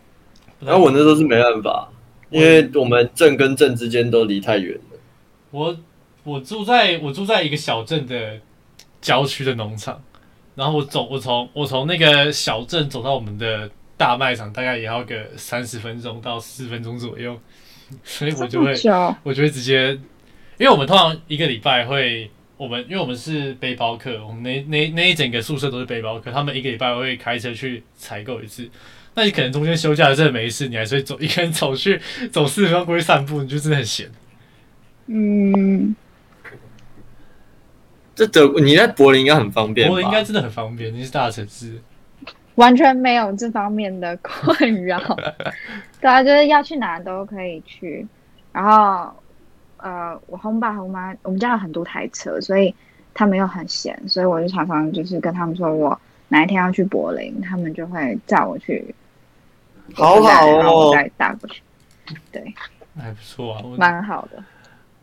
[0.59, 1.89] 然后我那时候是没办法，
[2.29, 4.99] 因为我们镇跟镇之间都离太远了。
[5.51, 5.77] 我
[6.23, 8.39] 我住在我住在一个小镇的
[9.01, 10.01] 郊区的农场，
[10.55, 17.39] 然后我走我从我从那个小镇走到我们的大卖场，大概也要个三十分钟到四十分钟左右，
[18.03, 18.73] 所以我就会
[19.21, 19.91] 我就会直接，
[20.57, 22.31] 因为我们通常一个礼拜会，
[22.63, 28.69] 我们因为我们是背包客，我们那那那一整个宿舍都是背包客，他们一个礼拜会开车去采购一次。
[29.15, 31.99] 那你可能中间休假真的没事，你还是会走一个人走去
[32.31, 34.09] 走四十分钟过去散步，你就真的很闲。
[35.07, 35.93] 嗯，
[38.15, 39.89] 这德你在柏林应该很方便？
[39.89, 41.81] 柏林应该真的很方便，你是大城市。
[42.55, 44.99] 完全没有这方面的困扰。
[45.99, 48.07] 对啊，就是要去哪都可以去。
[48.51, 49.11] 然后，
[49.83, 52.73] 呃，我轰爸轰妈，我们家有很多台车，所以
[53.13, 58.95] 他们又很闲，所以我就常常就是跟他们说我哪一天要去柏林，他们就会载我去。
[59.93, 60.95] 好好然后我哦。
[60.95, 61.61] 再搭过去，
[62.31, 62.41] 对，
[62.97, 64.41] 还不错啊，我蛮好的。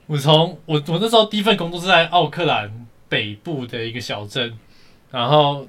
[0.06, 4.58] 我从我我那时候第一份工作是在奥克兰北部的一个小镇，
[5.10, 5.66] 然后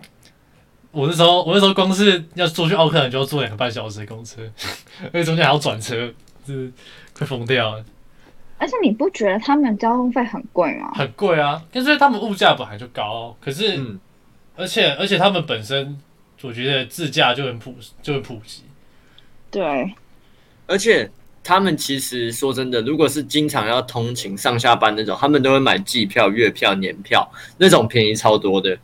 [0.91, 4.41] 我那时候我那时候光是要坐去奥克兰就要坐两个半小时的公车，
[5.11, 6.09] 而且中间还要转车，
[6.45, 6.71] 就是
[7.13, 7.83] 快疯掉了，
[8.61, 10.91] 而且你不觉得他们交通费很贵吗？
[10.93, 11.59] 很贵啊！
[11.71, 13.99] 但是他们物价本来就高，可是、嗯，
[14.55, 15.97] 而且而且他们本身
[16.43, 18.61] 我觉得自驾就很普就很普及，
[19.49, 19.91] 对，
[20.67, 21.09] 而且
[21.43, 28.77] 他们其实说真的，如果是经常要通勤上下班那种，他们都会买季票、月票、年票，那种便宜超多的。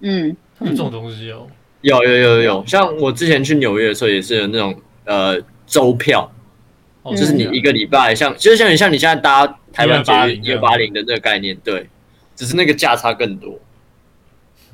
[0.00, 1.46] 嗯，他们这种东西哦，
[1.80, 6.30] 有有有有，像我之前去纽约的时候也是有那种呃周票，哦
[7.14, 11.88] 就是你一个礼拜像，就是像你像你现在搭台湾捷运180一八零的那个概念，对，
[12.34, 13.58] 只是那个价差更多。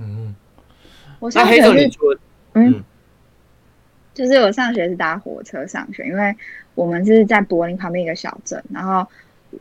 [0.00, 0.34] 嗯，
[1.18, 2.18] 我那黑上学是
[2.54, 2.82] 嗯，
[4.14, 6.34] 就是我上学是搭火车上学，因为
[6.74, 9.06] 我们是在柏林旁边一个小镇，然后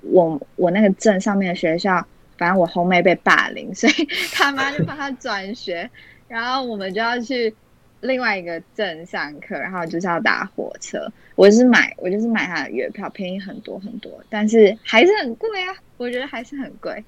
[0.03, 2.05] 我我那个镇上面的学校，
[2.37, 3.93] 反正我后妹被霸凌，所以
[4.33, 5.89] 他妈就帮他转学，
[6.27, 7.53] 然后我们就要去
[8.01, 11.07] 另外一个镇上课，然后就是要搭火车。
[11.35, 17.03] 我是买我就是买他的月票，便宜很多很多，但是还是很贵啊，我觉得还是很贵，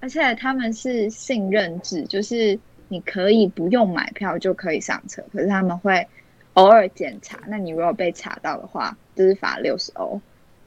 [0.00, 2.58] 而且他们是信任制，就是
[2.88, 6.06] 你可以不用买票就可以上车，可是他们会
[6.52, 7.38] 偶尔检查。
[7.46, 10.20] 那你如果被查到的话，就是罚六十欧。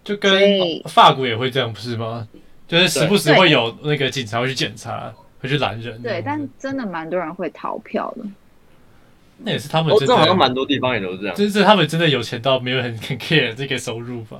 [0.03, 0.31] 就跟
[0.85, 2.27] 法国也会这样不是吗？
[2.67, 6.01] 就是时不时会有那个警察会去检查，会去拦人。
[6.01, 8.25] 对，但真的蛮多人会逃票的。
[9.39, 11.35] 那也是他们哦，真的，这好像蛮多地方也都是这样。
[11.35, 14.39] 就是他们真的有钱到没有很很 care 这个收入吧？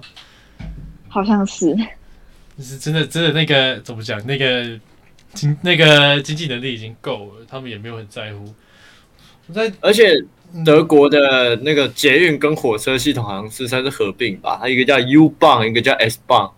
[1.09, 1.75] 好像是，
[2.57, 4.23] 就是真的真的那个怎么讲？
[4.25, 4.79] 那个
[5.33, 8.53] 经那个经济能力已经够了，他们也没有很在乎。
[9.47, 10.11] 我在而且
[10.65, 16.51] 德国的那个捷运跟火车系统好像是算是合并吧，它一个叫 U 棒，一个叫 S 棒。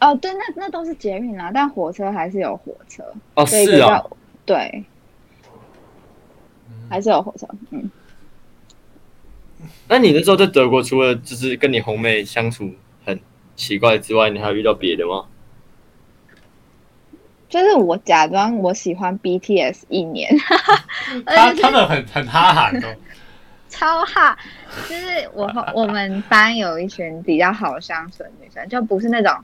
[0.00, 3.02] 哦，对，那那都是捷运啦，但火车还是有火车。
[3.34, 4.10] 哦，是啊，个叫
[4.44, 4.84] 对，
[6.88, 7.46] 还是有火车。
[7.70, 7.90] 嗯，
[9.88, 12.72] 那你那时候在德国，除了就是跟你红妹相处
[13.04, 13.18] 很
[13.56, 15.26] 奇怪之外，你还有遇到别的吗？
[17.48, 20.30] 就是我假装我喜欢 BTS 一年，
[21.24, 22.94] 他他们很很哈韩哦，
[23.70, 24.36] 超哈，
[24.86, 29.34] 就是我我们班有一群比较好相处的女生，就不是那种，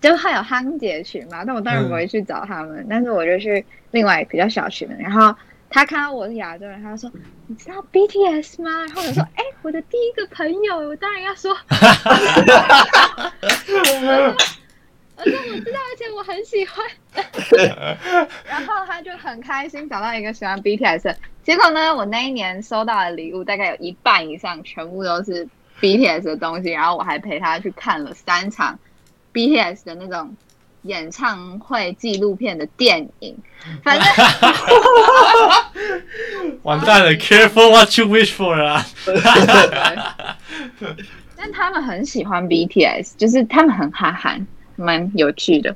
[0.00, 5.34] 就会有夯姐群嘛，但我当然不会去找他们，但是我就去另外比较小群的，然后
[5.76, 7.12] 他看到我是亚洲人，他就说
[7.48, 8.70] 你知道 BTS 吗？
[8.86, 11.74] 然后我说哎、我的第一个朋友，我当然要说， 我
[15.22, 16.82] 说我知道，而且我很喜欢。
[18.48, 21.14] 然后他就很开心找到一个喜欢 BTS 的。
[21.42, 25.46] 结果呢，我那一年收到的礼物大概有一半以上全部都是
[25.82, 28.78] BTS 的东西，然后我还陪他去看了三场
[29.34, 30.34] BTS 的那种
[30.86, 33.36] 演唱会纪录片的电影。
[33.82, 34.06] 反正
[36.62, 38.86] 完蛋了，Careful what you wish for 啊！
[41.36, 45.74] 但他们很喜欢 BTS，就是他们很哈韩，蛮有趣的。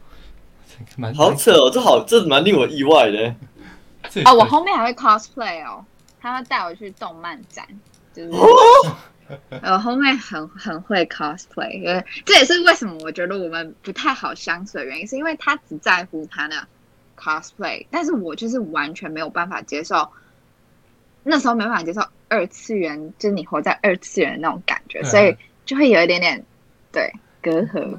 [0.97, 3.35] 蛮好扯哦，这好这蛮令我意外的。
[4.09, 5.85] 这哦，我后面还会 cosplay 哦，
[6.21, 7.67] 他会带我去动漫展，
[8.15, 8.31] 就是
[9.63, 16.57] 我后面很很会 cosplay，因为这也是为什么我觉得我们不太好相处的原因，是因为他只在乎他的
[17.19, 20.09] cosplay，但是我就是完全没有办法接受，
[21.23, 26.45] 那时候没办法接受二次元，就是你活在二次元的那种感觉，嗯所以就会有一点点
[26.91, 27.13] 对
[27.43, 27.97] 隔阂。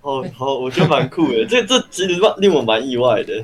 [0.00, 1.46] 好好，我觉得蛮酷的。
[1.46, 3.34] 这这其实蛮令我蛮意外的，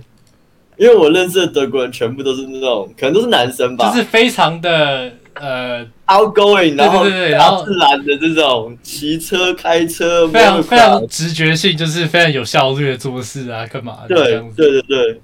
[0.76, 14.56] 因为我认识的德国人全部都是那种，可能都是男生吧，就是非常的呃，outgoing，然后对对对然后自然的这种骑车、开车，非常非常直觉性，就是非常有效率的做事啊，干嘛的这对样子。
[14.56, 15.20] 对对对，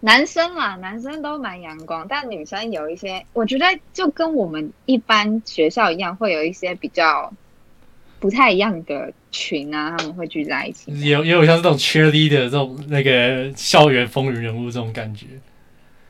[0.00, 7.32] 男生嘛，男生都蛮阳光，但女生有一些，我觉得就跟我们一般学校一样，会有一些比较
[8.18, 10.92] 不太一样的群啊，他们会聚在一起。
[11.00, 15.26] 也有也有像这种 cheerleader 这种那个校园风云人物这种感觉，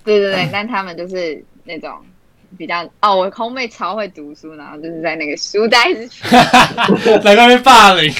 [0.05, 1.91] 对对对，但他们就是那种
[2.59, 6.31] 比较哦，我空妹超会读书，然后就是在那个书呆子群，
[7.23, 8.13] 在那边霸凌。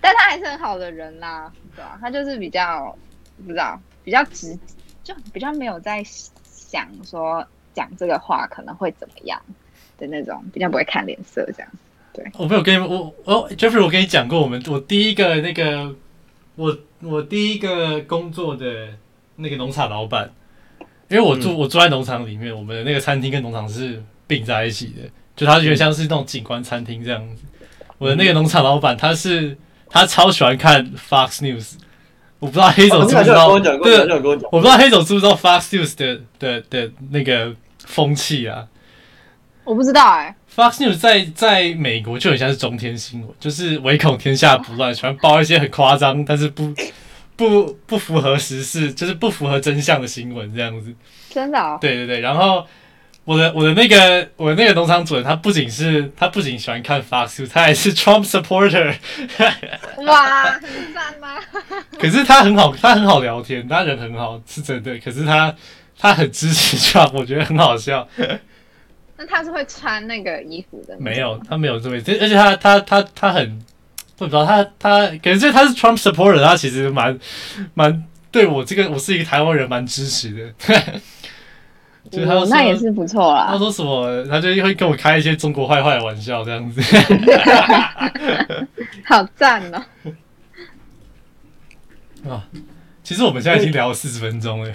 [0.00, 2.96] 但他还是很好的人啦，对吧、他就是比较
[3.44, 4.56] 不知道，比较直，
[5.02, 6.00] 就比较没有在
[6.44, 7.44] 想说
[7.74, 9.40] 讲这个话可能会怎么样
[9.98, 11.68] 的那种，比较不会看脸色这样。
[12.12, 15.94] 对我没有跟你们，我我 Jeffrey，我跟你讲过，我们我第一个那个
[16.54, 18.90] 我我第一个工作的
[19.34, 20.30] 那个农场老板，
[21.08, 25.02] 因为我住、我住在农场里面，我们的那个餐厅跟农场是并在一起的，
[25.36, 27.42] 就它有点像是那种景观餐厅这样子。
[27.98, 29.56] 我的那个农场老板，他是
[29.88, 31.74] 他超喜欢看 Fox News，
[32.38, 37.54] 我不知道黑总知不知道，我不知道黑总知不知道 Fox News 的的的那个
[37.84, 38.66] 风气啊。
[39.64, 46.72] 我不知道哎、Fox News 在在美国就很像是中天新闻，就是唯恐天下不乱，喜欢报一些很夸张，但是不
[47.36, 50.94] 不不符合时事，就是不符合真相的新闻这样子。
[51.28, 52.66] 真的哦，对对对，然后
[53.24, 58.94] 我的我的那个我的那个农场主人，他不仅是他不仅喜欢看 Fox News，他还是 Trump supporter，
[59.98, 61.36] 哇，很赞吗？
[61.98, 64.98] 可是他很好，他很好聊天，他人很好，是真的。
[64.98, 65.54] 可是他
[65.98, 68.08] 他很支持 Trump，我觉得很好笑。
[69.18, 70.96] 那他是会穿那个衣服的？
[70.98, 73.75] 没有，，他没有这么，而且他他他他很，我
[74.18, 77.18] 不知道他他，可能是他是 Trump supporter，他其实蛮
[77.74, 80.52] 蛮对我这个我是一个台湾人蛮支持的。
[82.08, 83.58] 就是他就说哦那也是不错啦他。
[83.58, 86.80] 说什么，他就会跟我开一些中国坏坏的玩笑这样子。
[89.04, 89.82] 好赞哦！
[92.30, 92.44] 啊，
[93.02, 94.72] 其实我们现在已经聊了四十分钟了，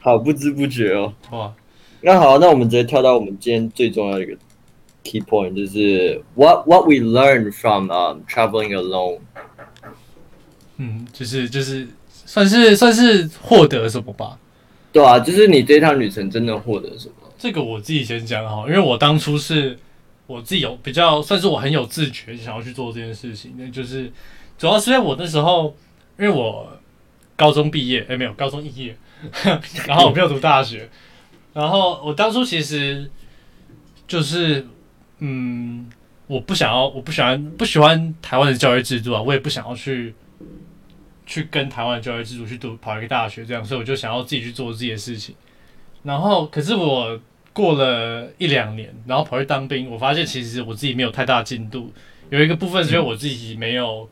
[0.00, 1.14] 好不知不觉哦。
[1.30, 1.52] 哇，
[2.00, 4.36] 那好，那我们直接跳到我们今天最重要的一个
[5.04, 9.20] key point，就是 what what we learn from um traveling alone。
[10.78, 14.38] 嗯，就是就是算是算是获得什么吧。
[14.92, 17.14] 对啊，就是你这趟旅程真的获得什么？
[17.38, 19.78] 这个我自己先讲哈，因为我当初是
[20.26, 23.54] 我自己有比较，算是我很有自觉想要去做这件事情。
[23.58, 24.10] 那就是
[24.56, 25.76] 主要是因为我那时候，
[26.18, 26.78] 因为我
[27.36, 28.96] 高中毕业，哎、没有高中毕业，
[29.86, 30.88] 然后我没有读大学，
[31.52, 33.10] 然后我当初其实
[34.06, 34.66] 就是
[35.24, 35.86] 嗯，
[36.26, 40.14] 我不想要，我不喜欢不喜欢台湾的教育制度啊，我也不想要去。
[41.26, 45.34] 去跟台湾的教育制度去读跑一个大学这样，所以我就想要自己去做自己的事情。
[46.02, 47.18] 然后，可是我
[47.54, 51.90] 过了一两年，然后跑去当兵，我发现其实我自己没有太大进度。
[52.28, 54.06] 有一个部分是因为我自己没有，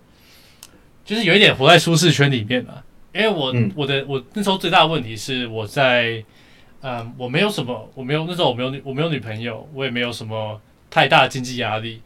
[1.05, 2.83] 就是有一点活在舒适圈里面啊。
[3.15, 6.25] 因为我、我的我那时候最大的问题是我在，
[6.81, 10.59] 嗯，我没有什么，我没有那时候我没有我没有女朋友，我也没有什么
[10.93, 12.03] 太大的经济压力，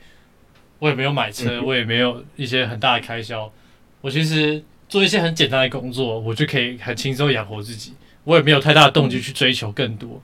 [0.78, 3.52] 我也没有买车，嗯我也没有一些很大的开销。
[4.00, 7.94] 我其实做一些很简单的工作，我就可以很轻松养活自己。
[8.22, 10.22] 我也没有太大的动机去追求更多。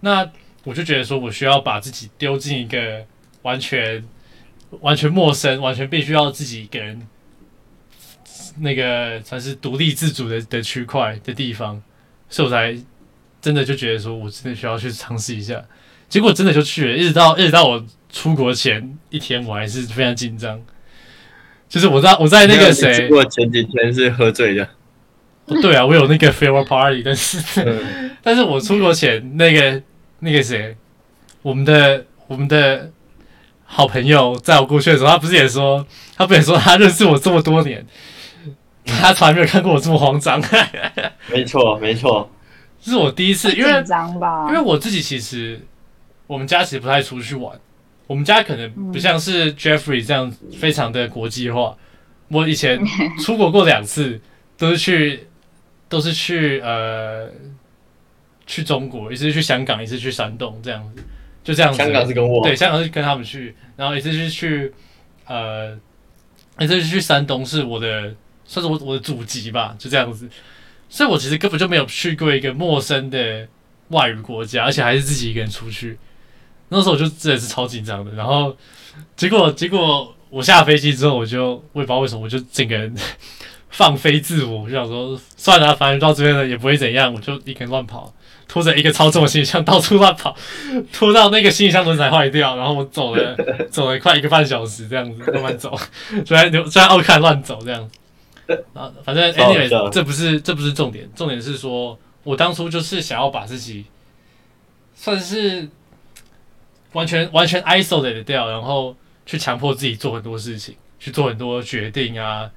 [0.00, 0.30] 那
[0.64, 3.06] 我就觉得说，我需要把自己丢进一个
[3.40, 4.04] 完全
[4.80, 7.08] 完全陌生，完全必须要自己一个人
[8.58, 11.82] 那个才是独立自主的的区块的地方，
[12.28, 12.76] 所以我才
[13.40, 15.64] 真的就觉得说我真的需要去尝试一下。
[16.08, 20.60] 结果真的就去了，一直到一直到我出国前一天，我还是非常紧张。
[21.68, 24.68] 就是我在我在那个谁，我前几天是喝醉的。
[25.60, 29.82] 对啊，我有那个 farewell party，但是嗯 但是我出国前那个
[30.20, 30.76] 那个谁，
[31.42, 32.90] 我们的我们的
[33.64, 35.84] 好朋友，在我过去的时候，他不是也说，
[36.16, 37.84] 他不是也说他认识我这么多年，
[38.86, 40.40] 他从来没有看过我这么慌张。
[41.30, 42.30] 没错，没错。
[42.80, 43.84] 这是我第一次，因为？
[44.48, 45.60] 因为我自己其实
[46.26, 47.58] 我们家其实不太出去玩，
[48.06, 51.76] 我们家可能不像是 Jeffrey 这样非常的国际化。
[52.28, 52.80] 我以前
[53.22, 54.20] 出国过两次，
[54.56, 55.26] 都是去
[55.88, 57.28] 都是去呃
[58.46, 61.02] 去中国，一次去香港，一次去山东，这样子，
[61.44, 61.78] 就这样子。
[61.78, 64.72] 香港是跟我对，香港是跟他们去，然后一次是去
[65.26, 65.78] 呃
[66.58, 68.14] 一次是去山东，是我的
[68.46, 70.28] 算是我我的祖籍吧，就这样子。
[70.88, 73.46] 所以我其实根本就没有去过一个陌生的
[73.88, 75.98] 外语国家，而且还是自己一个人出去。
[76.68, 78.56] 那时候我就真的是超紧张的，然后
[79.16, 82.94] 结果结果我下飞机之后，我就我也不知道为什么，我就整个人
[83.70, 88.12] 放飞自我，就想说算了，反正到这边了也不会怎样，我就一个人乱跑，
[88.48, 90.36] 拖着一个超重的行李箱到处乱跑，
[90.92, 93.36] 拖到那个行李箱轮胎坏掉，然后我走了
[93.70, 95.78] 走了快一个半小时这样子慢慢走，
[96.24, 97.98] 就在就在奥克兰乱走这样子。
[98.74, 103.86] 啊，反正 anyway，这不是这不是重点，重点是说我当初就是想要把自己
[104.94, 105.68] 算是
[106.94, 112.50] 完全完全 isolate 掉，然后去强迫自己做很多事情，去做很多决定啊，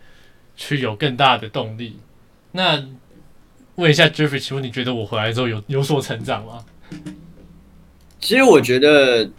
[0.55, 1.97] 去有更大的动力。
[2.53, 2.83] 那
[3.75, 6.65] 问一下 Jeffrey，请问你觉得我回来之后有有所成长吗？
[8.19, 9.29] 其实我觉得，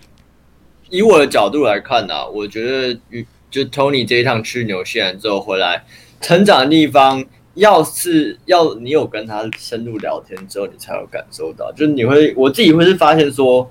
[0.90, 5.84] 以我的角度来看呢、我觉得与就 Tony 这一趟去纽西兰之后回来，
[6.20, 7.24] 成长的地方，
[7.54, 13.68] 要是要你有跟他深入聊天之后，你才有感受到，就是你会我自己会是发现说，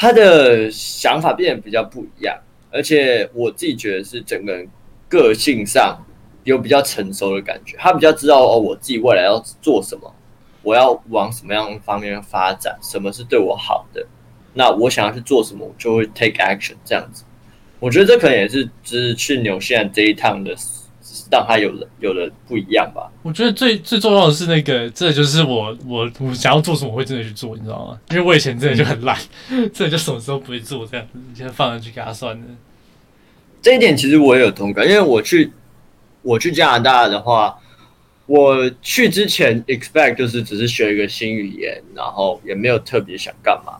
[0.00, 2.38] 他的想法变得比较不一样，
[2.70, 4.68] 而且我自己觉得是整个人
[5.08, 5.98] 个性上
[6.44, 10.14] 有比较成熟的感觉，他比较知道哦，我自己未来要做什么。
[10.62, 12.78] 我要往什么样方面发展？
[12.80, 14.06] 什么是对我好的？
[14.54, 17.24] 那我想要去做什么，我就会 take action 这样子。
[17.80, 20.54] 我觉得这可能也是就是去纽西兰这一趟的，
[21.30, 23.10] 让他有了有了不一样吧。
[23.22, 28.00] 我觉得最最重要的是那个，这就是我我我想要做什么，我会真的去做，你知道吗？
[28.10, 29.16] 因为我以前真的就很懒，
[29.48, 32.44] 真的就什么时候不会做这样子，现在放上去给他算了。
[33.60, 35.52] 这一点其实我也有同感，因为我去
[36.22, 37.58] 我去加拿大的话，
[38.26, 43.72] 我去之前 expect 就是只是学一个新语言，然后也没有特别想干嘛。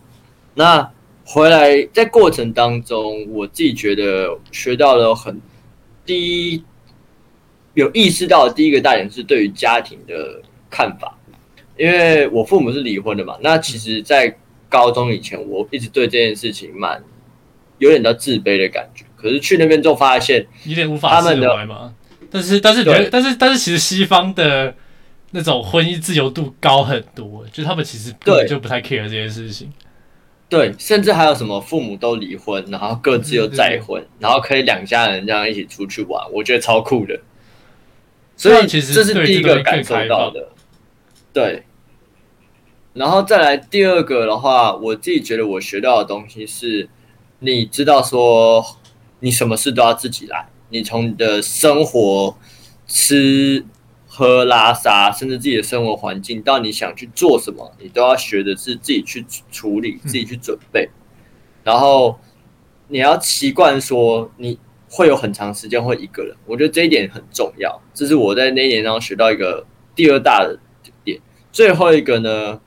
[0.55, 0.91] 那
[1.25, 5.41] 回来在过程当中，我自己觉得学到了很
[6.05, 6.65] 第一
[7.79, 11.17] 有意识到的第一个大点是对于家庭的看法，
[11.77, 13.37] 因为我父母是离婚的嘛。
[13.41, 14.37] 那其实，在
[14.69, 17.01] 高中以前，我一直对这件事情蛮
[17.79, 19.05] 有点到自卑的感觉。
[19.15, 21.95] 可是去那边之后发现，有点无法释怀嘛。
[22.29, 24.75] 但是但是对但是但是其实西方的
[25.31, 29.73] 那种婚姻自由度高很多，就他们其实根本对就不太 care 这件事情。
[30.49, 37.17] 对，甚至还有什么父母都离婚，然后各自又再婚，然后可以两家人这样一起出去玩，我觉得超酷的。
[38.39, 40.49] 所以其实这是第一个个感受到的，
[41.35, 41.65] 对。
[42.95, 46.89] 然后再来第二个的话，我自己觉得我学到的东西是，
[47.41, 48.65] 你知道说
[49.21, 52.37] 你什么事都要自己来，你从你的生活、
[52.87, 53.65] 吃
[54.07, 60.89] 喝拉撒，甚至自己的生活环境，到你想去做什么，你都要学的是自己去处理、自己去准备。
[61.63, 62.19] 然后
[62.89, 64.59] 你要习惯说你
[64.91, 67.81] 会有很长时间会一个人，我觉得这一点很重要。
[67.93, 69.65] 这是我在那一年当中学到一个
[69.95, 70.59] 第二大的
[71.05, 71.21] 点。
[71.53, 72.61] 最后一个呢，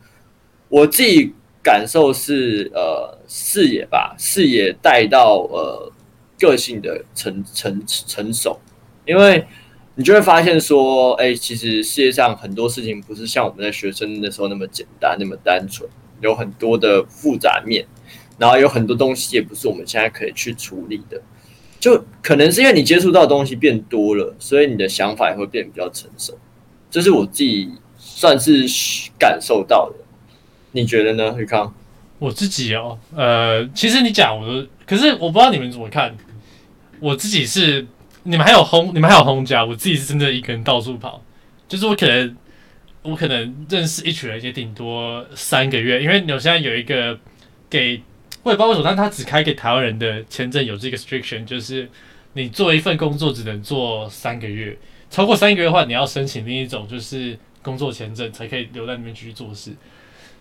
[0.69, 5.91] 我自己感受是呃视野吧，视野带到呃
[6.39, 8.59] 个性的成成成熟，
[9.05, 9.45] 因为
[9.95, 15.89] 你就会发现说，哎、其实世界上很多事情不是像我们在学生的时候那么简单、那么单纯，
[16.22, 17.86] 有很多的复杂面，
[18.38, 21.22] 然后有很多东西也不是我们现在可以去处理的。
[21.82, 26.38] 就可能是因为你接触到的东西变多了，所以你的想法也会变比较成熟。
[26.91, 28.65] 这是我自己算是
[29.17, 29.95] 感受到的。
[30.73, 31.73] 你觉得呢，宇康？
[32.19, 36.15] 我自己哦，呃，其实你讲我都，可是我不知道你们怎么看。
[36.99, 37.88] 我自己是，
[38.21, 41.19] 你们还有轰，你们还有轰家，我自己是真的一个人到处跑，
[41.67, 42.38] 就是我可能，
[43.01, 47.17] 我可能认识一群人也顶多三个月，因为纽西兰有一个
[47.71, 48.03] 给
[48.43, 51.87] 我也不知道为什么，但他只开给台湾人的签证有这个 restriction，就是
[52.33, 54.77] 你做一份工作只能做三个月，
[55.09, 59.71] 超过三个月的话，你要申请另一种就是工作签证才可以留在那边继续做事。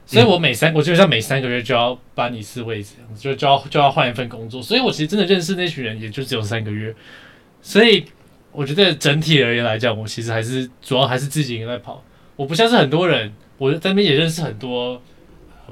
[0.06, 4.60] 所以我每三，我基本上每三个月就要搬一次位置，就就要就要换一份工作。
[4.60, 6.92] 所以我其实真的认识那群人，也就只有三个月。
[7.62, 8.04] 所以
[8.50, 12.02] 我觉得整体而言来讲，我其实还是主要还是自己一个在跑。
[12.34, 15.00] 我不像是很多人，我在那边也认识很多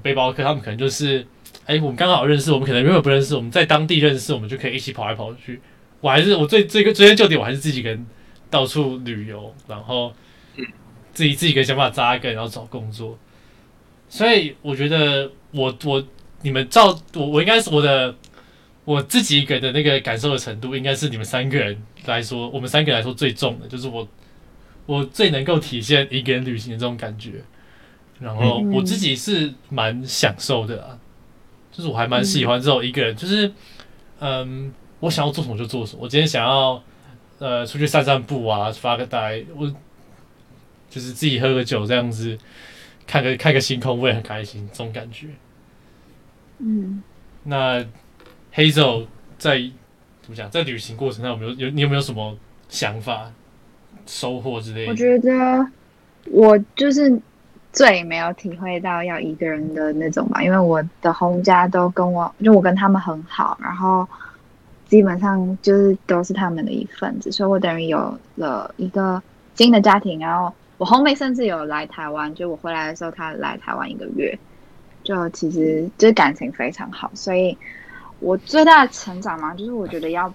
[0.02, 1.26] 背包客，他们可能就是，
[1.68, 5.60] 哎、我们刚好认识，我们可能原本不认识，我们在当地认识，我们就可以一起跑来跑去。
[6.00, 8.06] 我还是我最最追根究底，我还是自己一个人
[8.48, 10.10] 到处旅游，然后
[11.12, 13.18] 自己自己一个想法扎根，然后找工作。
[14.08, 16.02] 所以我觉得我我
[16.40, 18.14] 你们照我我应该是我的
[18.86, 24.08] 我自己一个人的那个感受的程度，应该是你们三个人来说，我们三个人来说最重的，就是我
[24.86, 27.42] 我最能够体现一个人旅行的这种感觉。
[28.18, 30.98] 然后我自己是蛮享受的，
[31.78, 33.48] 就是我还蛮喜欢这种一个人，就是
[34.18, 36.00] 嗯，我想要做什么就做什么。
[36.02, 36.82] 我今天想要
[37.38, 39.64] 呃出去散散步啊，发个呆，我
[40.90, 42.36] 就是自己喝个酒这样子，
[43.06, 45.28] 看个看个星空，我也很开心，这种感觉。
[46.58, 47.00] 嗯，
[47.44, 47.86] 那
[48.52, 49.06] Hazel
[49.38, 49.60] 在
[50.20, 52.36] 怎么讲，在旅行过程中有没有有你有没有什么
[52.68, 53.30] 想法、
[54.04, 54.90] 收获之类的？
[54.90, 55.70] 我觉得
[56.24, 57.08] 我就是
[57.78, 64.04] 最没有体会到要一个人的那种吧，因为我的红家都跟我，就我跟他们很好，然后
[64.88, 69.22] 基本上就是都是他们的一份子，所以我等于有了一个
[69.54, 74.36] 新的家庭，然后我后妹甚至有来台湾，就我回来的时候，她来台湾一个月，
[75.04, 77.56] 就其实就是感情非常好，所以
[78.18, 80.34] 我最大的成长嘛，就是我觉得要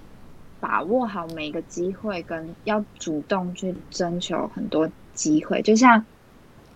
[0.62, 5.62] 把握好每一个机会，跟要主动去征求很多机会。
[5.62, 6.06] 就像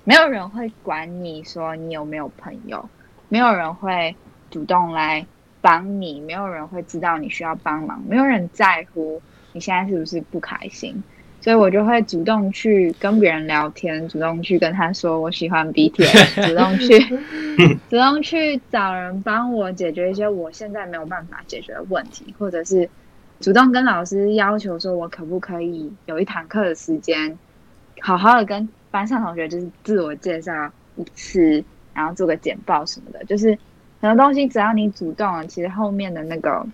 [0.08, 2.88] 没有人会管你说你有没有朋友，
[3.28, 4.16] 没有人会
[4.50, 5.28] 主动来
[5.60, 11.04] 帮你，没有人会知道你需要帮忙，没有人在乎你现在是不是不开心。
[11.42, 17.00] 所以我就会主动去跟别人聊天，主动去跟他说我喜欢 BTS， 主动去
[17.90, 22.90] 主动去找人帮我解决一些我现在没有办法解决的问题，或者是
[23.42, 27.38] 主动跟老师要求说，我可不可以有一堂课的时间，
[28.00, 33.58] 好好的跟班上同学就是自我介绍一次，然后做个简报什么的，就是
[34.02, 36.66] 很多东西只要你主动了，其实后面的那个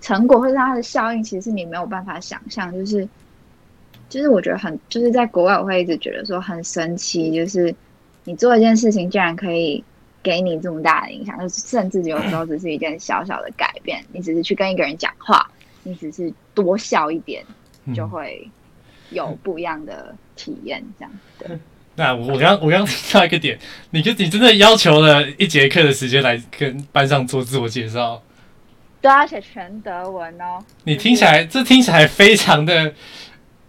[0.00, 3.08] 成果或者它的效应，其实是你没有办法想象，就是。
[4.06, 7.74] 就是我觉得很，就是在国外，我会一直觉得说很神奇，就是
[8.24, 9.82] 你做一件事情，竟然可以
[10.22, 15.50] 给你这么大的影响，就是甚至有时候只是一件小小的改变，你只是去跟一个人讲话，
[15.82, 17.42] 你只是多笑一点，
[17.86, 18.48] 嗯就会
[19.10, 21.58] 有不一样的体验，这样对。
[21.96, 23.56] 那我我刚我刚听到一个点，
[23.90, 28.20] 你就你真的要求了一节课的时间来跟班上做自我介绍，
[29.00, 30.58] 对啊，而且全德文哦。
[30.82, 32.92] 你听起来这听起来非常的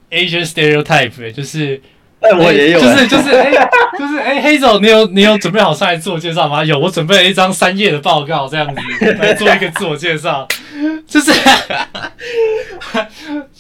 [0.10, 1.80] Asian stereotype，、欸、就是
[2.32, 3.52] 哎，我也有，就是就是哎、
[3.98, 6.64] 就是哎、黑总，你有你有准备好上来自我介绍吗？
[6.64, 8.82] 有，我准备了一张三页的报告，这样子
[9.20, 10.48] 来做一个自我介绍，
[11.08, 11.32] 就是，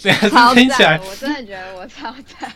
[0.01, 0.11] 这
[0.53, 2.51] 听起来赞！，我真的觉得我超赞。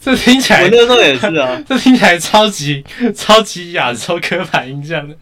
[0.00, 1.60] 这听起来我那时候也是啊。
[1.68, 2.84] 这听起来超级
[3.14, 5.14] 超级亚洲刻板印象的。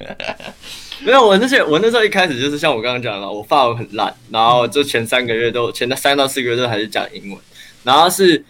[1.01, 7.39] 没有，我那些我那时候一开始就是像我刚刚讲的，我法文很烂，然后就前三个月都前三到四个月都还是讲英文，
[7.83, 8.43] 然后是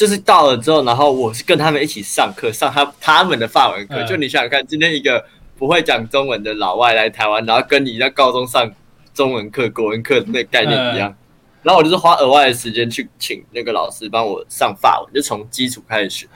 [0.00, 3.96] 就是到了之后，然后我是跟他们一起上课，上他他们的法文课。
[3.96, 5.22] 嗯就你想想看，今天一个
[5.58, 8.72] 不会讲中文的老外来台湾，然后跟你在高中上
[9.12, 11.14] 中文课、国文课那个概念一样。
[11.62, 16.26] 然后我就是花额外的时间去请那个老师帮我上法文，就从基础开始学。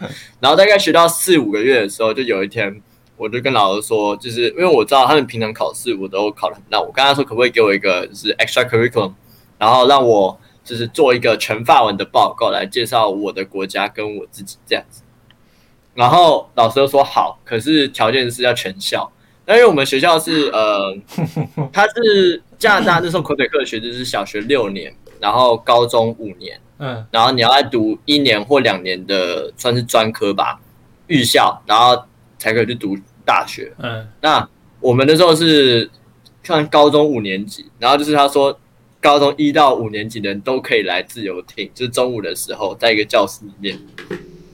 [0.41, 2.83] 然后大概学到四五个月的时候，就有一天
[3.17, 9.15] 我就跟老师说，就是因为我知道他们平常考试我都考得很烂，我跟他说可不可以给我一个就是 extra curriculum，
[9.57, 15.03] 然后让我就是做一个全法文的报告来介绍我的国家跟我自己这样子。
[15.95, 19.13] 然后老师就说好，可是条件是要全校。
[19.47, 20.97] 那因为我们学校是呃，
[21.71, 30.59] 它是加拿大那时候口水课学制是小学六年，然后高中五年，嗯然后你要再读一年或两年的算是专科吧，
[31.09, 32.05] 预校，然后
[32.39, 33.73] 才可以去读大学。
[33.79, 34.49] 嗯那
[34.81, 35.91] 我们那时候是
[36.43, 38.59] 看高中五年级，然后就是他说
[39.05, 43.79] 高中一到五年级的人都可以来自由听，就是中午的时候在一个教室里面。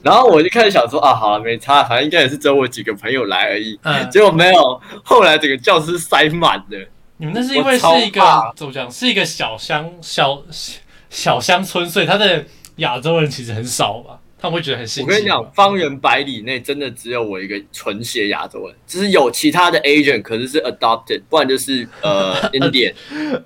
[0.03, 3.79] 然后我就开始想说啊，好了，没差，反正应该也是只有我几个朋友来而已。
[3.83, 6.89] 嗯，结果没有，后来整个教室塞满了。
[7.15, 8.21] 你们那是因为是一个
[8.53, 10.41] 怎么讲，是一个小乡小
[11.09, 12.45] 小乡村，所以他的
[12.77, 14.19] 亚洲人其实很少吧？
[14.41, 15.09] 他们会觉得很新奇。
[15.09, 22.93] 我跟你讲，方圆百里内真的只有我一个纯血亚洲人，就是有其他的 Asian，可是是 adopted，不然就是呃 Indian。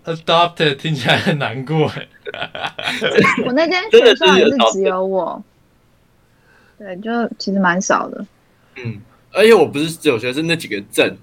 [0.06, 2.08] adopted 听起来很难过哎。
[3.46, 5.44] 我那间真的是学校也是只有我，
[6.80, 8.26] 对，就其实蛮少的。
[8.78, 11.18] 嗯，而且我不是只有学生那几个镇，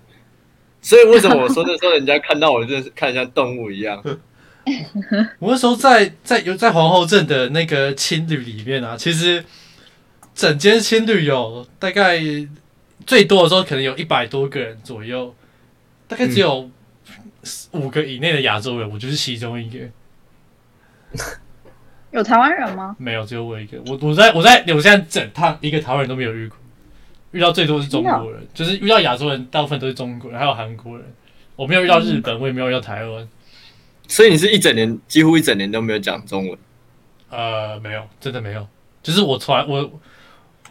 [0.82, 4.02] 所以为什么我说那时候人家看到我就是看像动物一样？
[5.40, 9.44] 我那时候在在有在皇后镇的那个青旅里面啊，其实
[10.34, 12.20] 整间青旅有大概
[13.06, 15.34] 最多的时候可能有一百多个人左右，
[16.08, 16.70] 大概只有
[17.72, 19.78] 五个以内的亚洲人，我就是其中一个。
[22.12, 22.94] 有台湾人吗？
[22.98, 23.78] 没有，只有我一个。
[23.86, 26.58] 我我在我在我现在整趟一个台湾人都没有遇过，
[27.30, 31.06] 遇到最多是中国人，就是遇到亚洲人，大部分都是中国人，还有韩国人。
[31.56, 33.28] 我没有遇到日本，我也没有遇到台湾。
[34.08, 36.58] 所以你是一整年几乎一整年都没有讲中文。
[37.30, 38.66] 呃，没有，真的没有。
[39.02, 40.00] 就是我从来我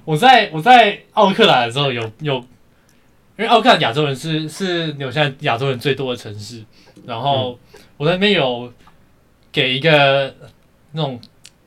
[0.03, 2.43] 我在我在奥克兰的时候有有，因
[3.37, 6.63] 为奥克兰亚洲人是是纽西兰亚洲人最多的城市，
[7.05, 7.57] 然后
[7.97, 8.71] 我在那边有
[9.51, 10.33] 给一个
[10.93, 11.19] 那种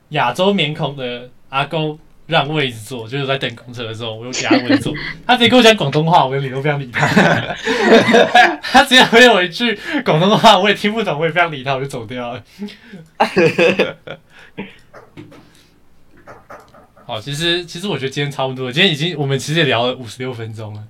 [0.09, 4.93] 亚洲面孔的阿公让位置坐，就是在等公车的时候，我就给他位置坐，
[5.25, 7.07] 他直接跟我讲广东话，我连理都不想理他，
[8.61, 12.43] 他直接回我一句广东话，我也听不懂，我也不想理他，我就走掉了。
[17.05, 20.83] 好，其实其实我觉得今天差不多了，今天已经我们其实也聊了五十六分钟了，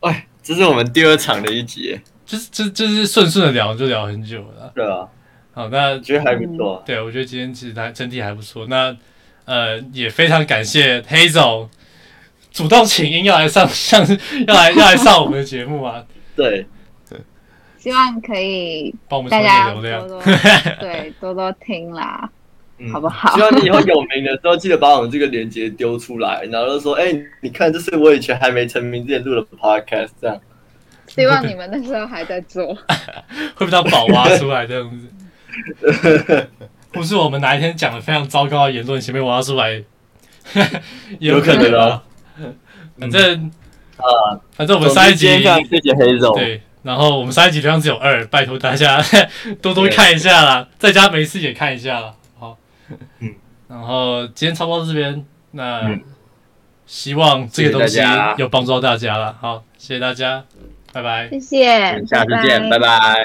[0.00, 4.70] 哎，这是我们第二场的一集，就是就就是顺顺的聊就聊很久了。
[4.72, 5.08] 对啊，
[5.52, 6.80] 好，那觉得还不错。
[6.86, 8.66] 对我觉得今天其实还整体还不错。
[8.68, 8.96] 那
[9.46, 11.68] 呃也非常感谢黑总
[12.52, 14.06] 主动请缨要来上上
[14.46, 16.04] 要来要来上我们的节目啊，
[16.36, 16.66] 对，
[17.78, 20.06] 希望可以帮我们冲大家流量。
[20.06, 20.32] 多多
[20.78, 22.30] 对多多听啦。
[22.84, 30.40] 嗯好不好希望你以后有名的时候，记得把我们这个链接丢出来，然后就说：“哎、你看，这是我以前还没成名之前录的 podcast。”这样，
[31.08, 32.76] 希望你们那时候还在做。
[33.56, 36.48] 会被他宝挖出来这样子，
[36.92, 39.82] 不是我们哪一天讲的非常糟糕的言论，前面挖出来，
[41.18, 42.02] 也有可能啊有可能哦。
[42.98, 43.50] 反正
[43.96, 49.02] 啊，反正我们上一集总之今天非常谢谢黑总，对，然后我们上一集流量只有二，拜托大家
[49.62, 52.14] 多多看一下啦，在家没事也看一下啦。
[52.88, 53.34] 好， 嗯，
[53.68, 56.02] 然后今天差不多到这边，那、嗯。
[56.86, 57.98] 希望这个东西
[58.36, 59.34] 有帮助到大家了。
[59.40, 60.44] 好，谢谢大家，
[60.92, 61.30] 拜拜。
[61.30, 63.24] 谢谢，下次见，拜拜